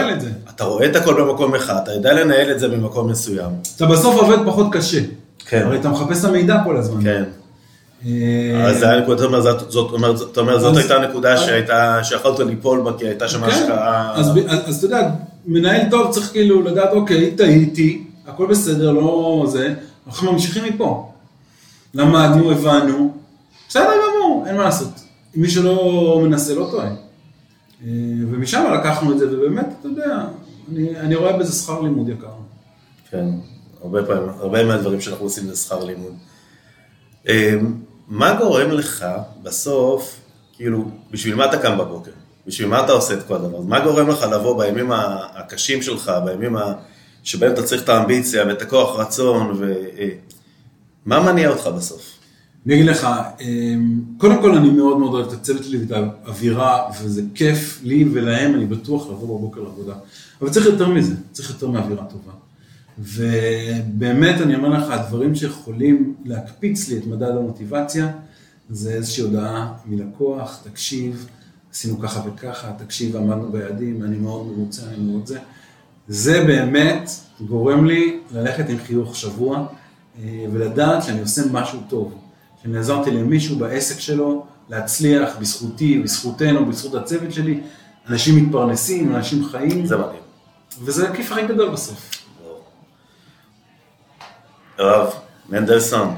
אתה 0.55 0.65
רואה 0.65 0.87
את 0.87 0.97
הכל 0.97 1.15
במקום 1.15 1.55
אחד, 1.55 1.77
אתה 1.83 1.93
יודע 1.93 2.13
לנהל 2.13 2.51
את 2.51 2.61
זה 2.61 2.69
במקום 2.69 3.11
מסוים. 3.11 3.51
אתה 3.77 3.87
בסוף 3.87 4.21
עובד 4.21 4.39
פחות 4.47 4.67
קשה. 4.73 5.01
כן. 5.47 5.63
הרי 5.67 5.77
אתה 5.81 5.89
מחפש 5.89 6.21
את 6.21 6.25
המידע 6.25 6.61
כל 6.65 6.77
הזמן. 6.77 7.03
כן. 7.03 7.23
אה, 8.07 8.67
אז 8.67 8.79
זה 8.79 8.91
היה 8.91 9.01
אתה 9.15 9.25
אומר, 9.25 9.41
זאת- 10.17 10.39
אומרת, 10.39 10.61
זאת 10.61 10.77
הייתה 10.77 10.99
נקודה 10.99 11.37
שהייתה, 11.37 12.01
שיכולת 12.05 12.39
ליפול 12.39 12.81
בה, 12.81 12.93
כי 12.99 13.07
הייתה 13.07 13.29
שם 13.29 13.41
כן, 13.41 13.47
השקעה. 13.51 14.13
אז, 14.15 14.31
אתה 14.79 14.87
יודע, 14.87 15.11
מנהל 15.47 15.91
טוב 15.91 16.13
צריך 16.13 16.33
כאילו 16.33 16.63
לדעת, 16.63 16.91
אוקיי, 16.93 17.35
טעיתי, 17.37 18.05
הכל 18.27 18.47
בסדר, 18.47 18.91
לא 18.93 19.45
זה, 19.49 19.75
אנחנו 20.07 20.33
ממשיכים 20.33 20.65
מפה. 20.65 21.13
למדנו, 21.95 22.51
הבנו, 22.51 23.15
בסדר 23.69 23.85
גמור, 23.91 24.45
אין 24.47 24.57
מה 24.57 24.63
לעשות. 24.65 24.89
מי 25.35 25.51
שלא 25.51 26.21
מנסה 26.25 26.55
לא 26.55 26.69
טועה. 26.71 26.87
אה, 26.87 26.95
ומשם 28.31 28.65
לקחנו 28.75 29.13
את 29.13 29.19
זה, 29.19 29.27
ובאמת, 29.33 29.67
אתה 29.81 29.89
יודע, 29.89 30.25
אני, 30.73 31.01
אני 31.01 31.15
רואה 31.15 31.33
בזה 31.37 31.53
שכר 31.53 31.81
לימוד 31.81 32.09
יקר. 32.09 32.27
כן, 33.11 33.25
הרבה 33.83 34.03
פעמים, 34.05 34.29
הרבה 34.41 34.65
מהדברים 34.65 35.01
שאנחנו 35.01 35.25
עושים 35.25 35.45
זה 35.47 35.57
שכר 35.57 35.85
לימוד. 35.85 36.13
מה 38.09 38.35
גורם 38.35 38.71
לך 38.71 39.07
בסוף, 39.43 40.17
כאילו, 40.53 40.85
בשביל 41.11 41.35
מה 41.35 41.45
אתה 41.45 41.59
קם 41.59 41.79
בבוקר? 41.79 42.11
בשביל 42.47 42.69
מה 42.69 42.85
אתה 42.85 42.93
עושה 42.93 43.15
את 43.15 43.23
כל 43.23 43.35
הדבר? 43.35 43.61
מה 43.61 43.81
גורם 43.81 44.09
לך 44.09 44.23
לבוא 44.23 44.65
בימים 44.65 44.91
הקשים 45.35 45.83
שלך, 45.83 46.13
בימים 46.25 46.57
ה... 46.57 46.73
שבהם 47.25 47.53
אתה 47.53 47.63
צריך 47.63 47.83
את 47.83 47.89
האמביציה 47.89 48.47
ואת 48.47 48.63
הכוח 48.63 48.99
רצון, 49.01 49.61
ומה 51.07 51.21
מניע 51.21 51.51
אותך 51.51 51.67
בסוף? 51.67 52.03
אני 52.67 52.75
אגיד 52.75 52.87
לך, 52.87 53.09
אמ, 53.41 54.01
קודם 54.19 54.43
כל 54.43 54.55
אני 54.55 54.71
מאוד 54.71 54.99
מאוד 54.99 55.15
אוהב 55.15 55.27
את 55.27 55.33
הצוות 55.33 55.65
שלי 55.65 55.79
ואת 55.79 55.91
האווירה, 56.25 56.91
וזה 57.03 57.23
כיף 57.35 57.81
לי 57.83 58.05
ולהם, 58.13 58.55
אני 58.55 58.67
בטוח 58.67 59.11
לבוא 59.11 59.39
בבוקר 59.39 59.61
לעבודה. 59.61 59.95
אבל 60.41 60.51
צריך 60.51 60.67
יותר 60.67 60.89
מזה, 60.89 61.15
צריך 61.33 61.51
יותר 61.51 61.69
מאווירה 61.69 62.05
טובה. 62.05 62.33
ובאמת, 62.99 64.41
אני 64.41 64.57
אומר 64.57 64.69
לך, 64.69 64.91
הדברים 64.91 65.35
שיכולים 65.35 66.15
להקפיץ 66.25 66.89
לי 66.89 66.99
את 66.99 67.07
מדד 67.07 67.31
המוטיבציה, 67.31 68.13
זה 68.71 68.93
איזושהי 68.93 69.25
הודעה 69.25 69.73
מלקוח, 69.87 70.61
תקשיב, 70.65 71.27
עשינו 71.73 71.99
ככה 72.01 72.21
וככה, 72.27 72.73
תקשיב, 72.79 73.17
עמדנו 73.17 73.53
ביעדים, 73.53 74.03
אני 74.03 74.17
מאוד 74.17 74.47
מרוצה, 74.47 74.83
אני 74.89 75.05
מאוד 75.05 75.27
זה. 75.27 75.39
זה 76.09 76.45
באמת 76.45 77.11
גורם 77.41 77.87
לי 77.87 78.21
ללכת 78.35 78.69
עם 78.69 78.79
חיוך 78.79 79.17
שבוע 79.17 79.67
אה, 80.23 80.45
ולדעת 80.53 81.03
שאני 81.03 81.21
עושה 81.21 81.43
משהו 81.53 81.81
טוב, 81.89 82.15
שאני 82.63 82.79
עזרתי 82.79 83.11
למישהו 83.11 83.57
בעסק 83.57 84.01
שלו 84.01 84.47
להצליח 84.69 85.37
בזכותי, 85.41 85.99
בזכותנו, 85.99 86.67
בזכות 86.67 86.95
הצוות 86.95 87.33
שלי, 87.33 87.61
אנשים 88.09 88.37
מתפרנסים, 88.37 89.17
אנשים 89.17 89.45
חיים, 89.45 89.87
זה 89.87 89.97
מדהים. 89.97 90.23
וזה 90.83 91.09
הכיף 91.09 91.33
הכי 91.33 91.47
גדול 91.47 91.71
בסוף. 91.71 92.22
הרב 94.79 95.13
מנדלסון, 95.49 96.15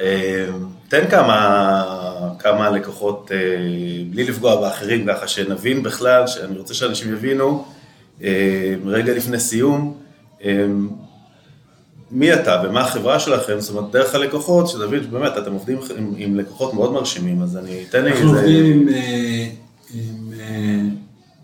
אה, 0.00 0.46
תן 0.88 1.10
כמה, 1.10 2.34
כמה 2.38 2.70
לקוחות, 2.70 3.30
אה, 3.32 3.38
בלי 4.10 4.24
לפגוע 4.24 4.60
באחרים, 4.60 5.06
ככה 5.06 5.28
שנבין 5.28 5.82
בכלל, 5.82 6.26
שאני 6.26 6.58
רוצה 6.58 6.74
שאנשים 6.74 7.12
יבינו, 7.12 7.64
אה, 8.22 8.74
רגע 8.84 9.14
לפני 9.14 9.40
סיום, 9.40 9.98
מי 12.10 12.34
אתה 12.34 12.62
ומה 12.64 12.80
החברה 12.80 13.20
שלכם, 13.20 13.60
זאת 13.60 13.76
אומרת, 13.76 13.90
דרך 13.90 14.14
הלקוחות, 14.14 14.68
שתבין 14.68 15.02
שבאמת 15.02 15.38
אתם 15.38 15.52
עובדים 15.52 15.78
עם, 15.96 16.12
עם 16.16 16.36
לקוחות 16.36 16.74
מאוד 16.74 16.92
מרשימים, 16.92 17.42
אז 17.42 17.56
אני 17.56 17.84
אתן 17.88 18.04
לי 18.04 18.10
אנחנו 18.10 18.28
איזה... 18.28 18.38
עובדים 18.38 18.88
עם, 18.88 18.88
עם 19.94 20.32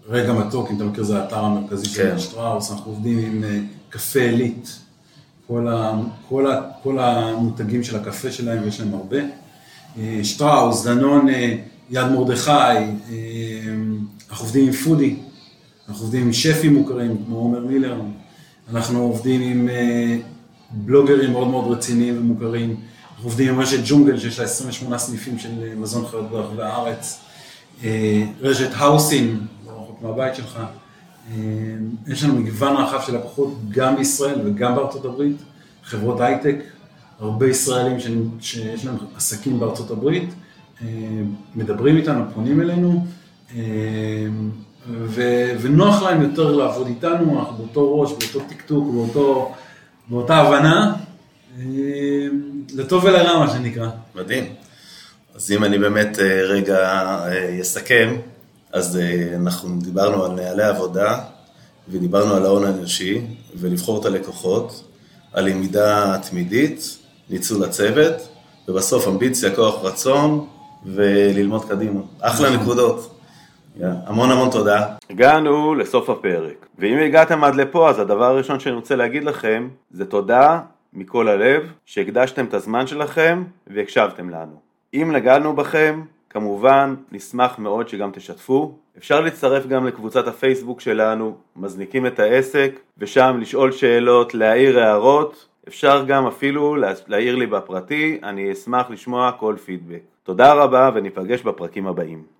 רגע 0.08 0.32
מתוק, 0.32 0.70
אם 0.70 0.76
אתה 0.76 0.84
מכיר, 0.84 1.04
זה 1.04 1.18
האתר 1.18 1.38
המרכזי 1.38 1.88
כן. 1.88 1.94
של 1.94 2.18
שטראוס, 2.18 2.70
אנחנו 2.70 2.92
עובדים 2.92 3.18
עם 3.18 3.44
קפה 3.88 4.20
עילית, 4.20 4.78
כל, 5.48 5.68
ה, 5.68 5.92
כל, 6.28 6.50
ה, 6.50 6.60
כל 6.82 6.98
המותגים 6.98 7.84
של 7.84 7.96
הקפה 7.96 8.32
שלהם, 8.32 8.62
ויש 8.62 8.80
להם 8.80 8.94
הרבה. 8.94 9.18
אה, 9.98 10.20
שטראוס, 10.22 10.84
דנון, 10.84 11.28
אה, 11.28 11.56
יד 11.90 12.06
מרדכי, 12.06 12.50
אה, 12.50 12.84
אנחנו 14.30 14.44
עובדים 14.44 14.66
עם 14.66 14.72
פודי, 14.72 15.16
אנחנו 15.88 16.02
עובדים 16.02 16.26
עם 16.26 16.32
שפים 16.32 16.74
מוכרים, 16.74 17.16
כמו 17.26 17.36
עומר 17.36 17.60
מילר, 17.60 18.00
אנחנו 18.70 19.02
עובדים 19.02 19.40
עם 19.40 19.68
בלוגרים 20.70 21.32
מאוד 21.32 21.48
מאוד 21.48 21.72
רציניים 21.72 22.18
ומוכרים, 22.18 22.76
אנחנו 23.10 23.24
עובדים 23.24 23.54
עם 23.54 23.60
רשת 23.60 23.78
ג'ונגל 23.84 24.18
שיש 24.18 24.38
לה 24.38 24.44
28 24.44 24.98
סניפים 24.98 25.38
של 25.38 25.74
מזון 25.76 26.06
חיות 26.06 26.30
ברחבי 26.30 26.62
הארץ, 26.62 27.20
רשת 28.40 28.70
האוסין, 28.76 29.40
לא 29.66 29.70
רחוק 29.70 30.02
מהבית 30.02 30.34
שלך, 30.34 30.60
יש 32.06 32.24
לנו 32.24 32.34
מגוון 32.34 32.76
רחב 32.76 33.00
של 33.06 33.16
לקוחות 33.16 33.54
גם 33.68 33.96
בישראל 33.96 34.40
וגם 34.44 34.76
בארצות 34.76 35.04
הברית, 35.04 35.36
חברות 35.84 36.20
הייטק, 36.20 36.56
הרבה 37.20 37.48
ישראלים 37.48 37.96
שיש 38.40 38.84
להם 38.84 38.96
עסקים 39.16 39.60
בארצות 39.60 39.90
הברית, 39.90 40.30
אה, 40.82 40.86
מדברים 41.54 41.96
איתנו, 41.96 42.24
פונים 42.34 42.60
אלינו, 42.60 43.06
אה, 43.54 43.60
ו- 44.90 45.52
ונוח 45.60 46.02
להם 46.02 46.22
יותר 46.22 46.56
לעבוד 46.56 46.86
איתנו, 46.86 47.40
אנחנו 47.40 47.56
באותו 47.56 48.00
ראש, 48.00 48.10
באותו 48.12 48.48
טקטוק, 48.48 48.94
באותו, 48.94 49.54
באותה 50.08 50.36
הבנה, 50.36 50.94
אה, 51.58 51.64
לטוב 52.74 53.04
ולרע 53.04 53.38
מה 53.38 53.50
שנקרא. 53.50 53.88
מדהים. 54.14 54.44
אז 55.34 55.52
אם 55.52 55.64
אני 55.64 55.78
באמת 55.78 56.18
אה, 56.18 56.42
רגע 56.42 56.78
אה, 56.78 57.60
אסכם, 57.60 58.16
אז 58.72 58.96
אה, 58.96 59.36
אנחנו 59.36 59.78
דיברנו 59.78 60.24
על 60.24 60.30
נהלי 60.32 60.62
עבודה, 60.62 61.18
ודיברנו 61.88 62.34
על 62.34 62.44
ההון 62.44 62.64
האנושי, 62.64 63.20
ולבחור 63.54 64.00
את 64.00 64.04
הלקוחות, 64.04 64.84
על 65.32 65.48
למידה 65.48 66.18
תמידית, 66.30 66.98
ניצול 67.30 67.64
הצוות, 67.64 68.28
ובסוף 68.68 69.08
אמביציה, 69.08 69.54
כוח 69.54 69.84
רצון, 69.84 70.46
וללמוד 70.86 71.64
קדימה. 71.68 72.00
אחלה 72.20 72.56
נקודות. 72.56 73.14
המון 73.80 74.30
המון 74.30 74.50
תודה. 74.50 74.86
הגענו 75.10 75.74
לסוף 75.74 76.10
הפרק, 76.10 76.66
ואם 76.78 76.98
הגעתם 76.98 77.44
עד 77.44 77.54
לפה, 77.54 77.90
אז 77.90 77.98
הדבר 77.98 78.24
הראשון 78.24 78.60
שאני 78.60 78.74
רוצה 78.74 78.96
להגיד 78.96 79.24
לכם, 79.24 79.68
זה 79.90 80.04
תודה 80.04 80.60
מכל 80.92 81.28
הלב, 81.28 81.62
שהקדשתם 81.86 82.44
את 82.44 82.54
הזמן 82.54 82.86
שלכם 82.86 83.44
והקשבתם 83.66 84.30
לנו. 84.30 84.60
אם 84.94 85.12
נגענו 85.12 85.56
בכם, 85.56 86.02
כמובן, 86.30 86.94
נשמח 87.12 87.58
מאוד 87.58 87.88
שגם 87.88 88.10
תשתפו. 88.12 88.74
אפשר 88.98 89.20
להצטרף 89.20 89.66
גם 89.66 89.86
לקבוצת 89.86 90.26
הפייסבוק 90.26 90.80
שלנו, 90.80 91.36
מזניקים 91.56 92.06
את 92.06 92.18
העסק, 92.18 92.80
ושם 92.98 93.36
לשאול 93.40 93.72
שאלות, 93.72 94.34
להעיר 94.34 94.80
הערות. 94.80 95.46
אפשר 95.68 96.04
גם 96.04 96.26
אפילו 96.26 96.76
להעיר 97.06 97.36
לי 97.36 97.46
בפרטי, 97.46 98.20
אני 98.22 98.52
אשמח 98.52 98.90
לשמוע 98.90 99.32
כל 99.32 99.56
פידבק. 99.64 100.00
תודה 100.22 100.54
רבה 100.54 100.90
וניפגש 100.94 101.42
בפרקים 101.42 101.86
הבאים. 101.86 102.37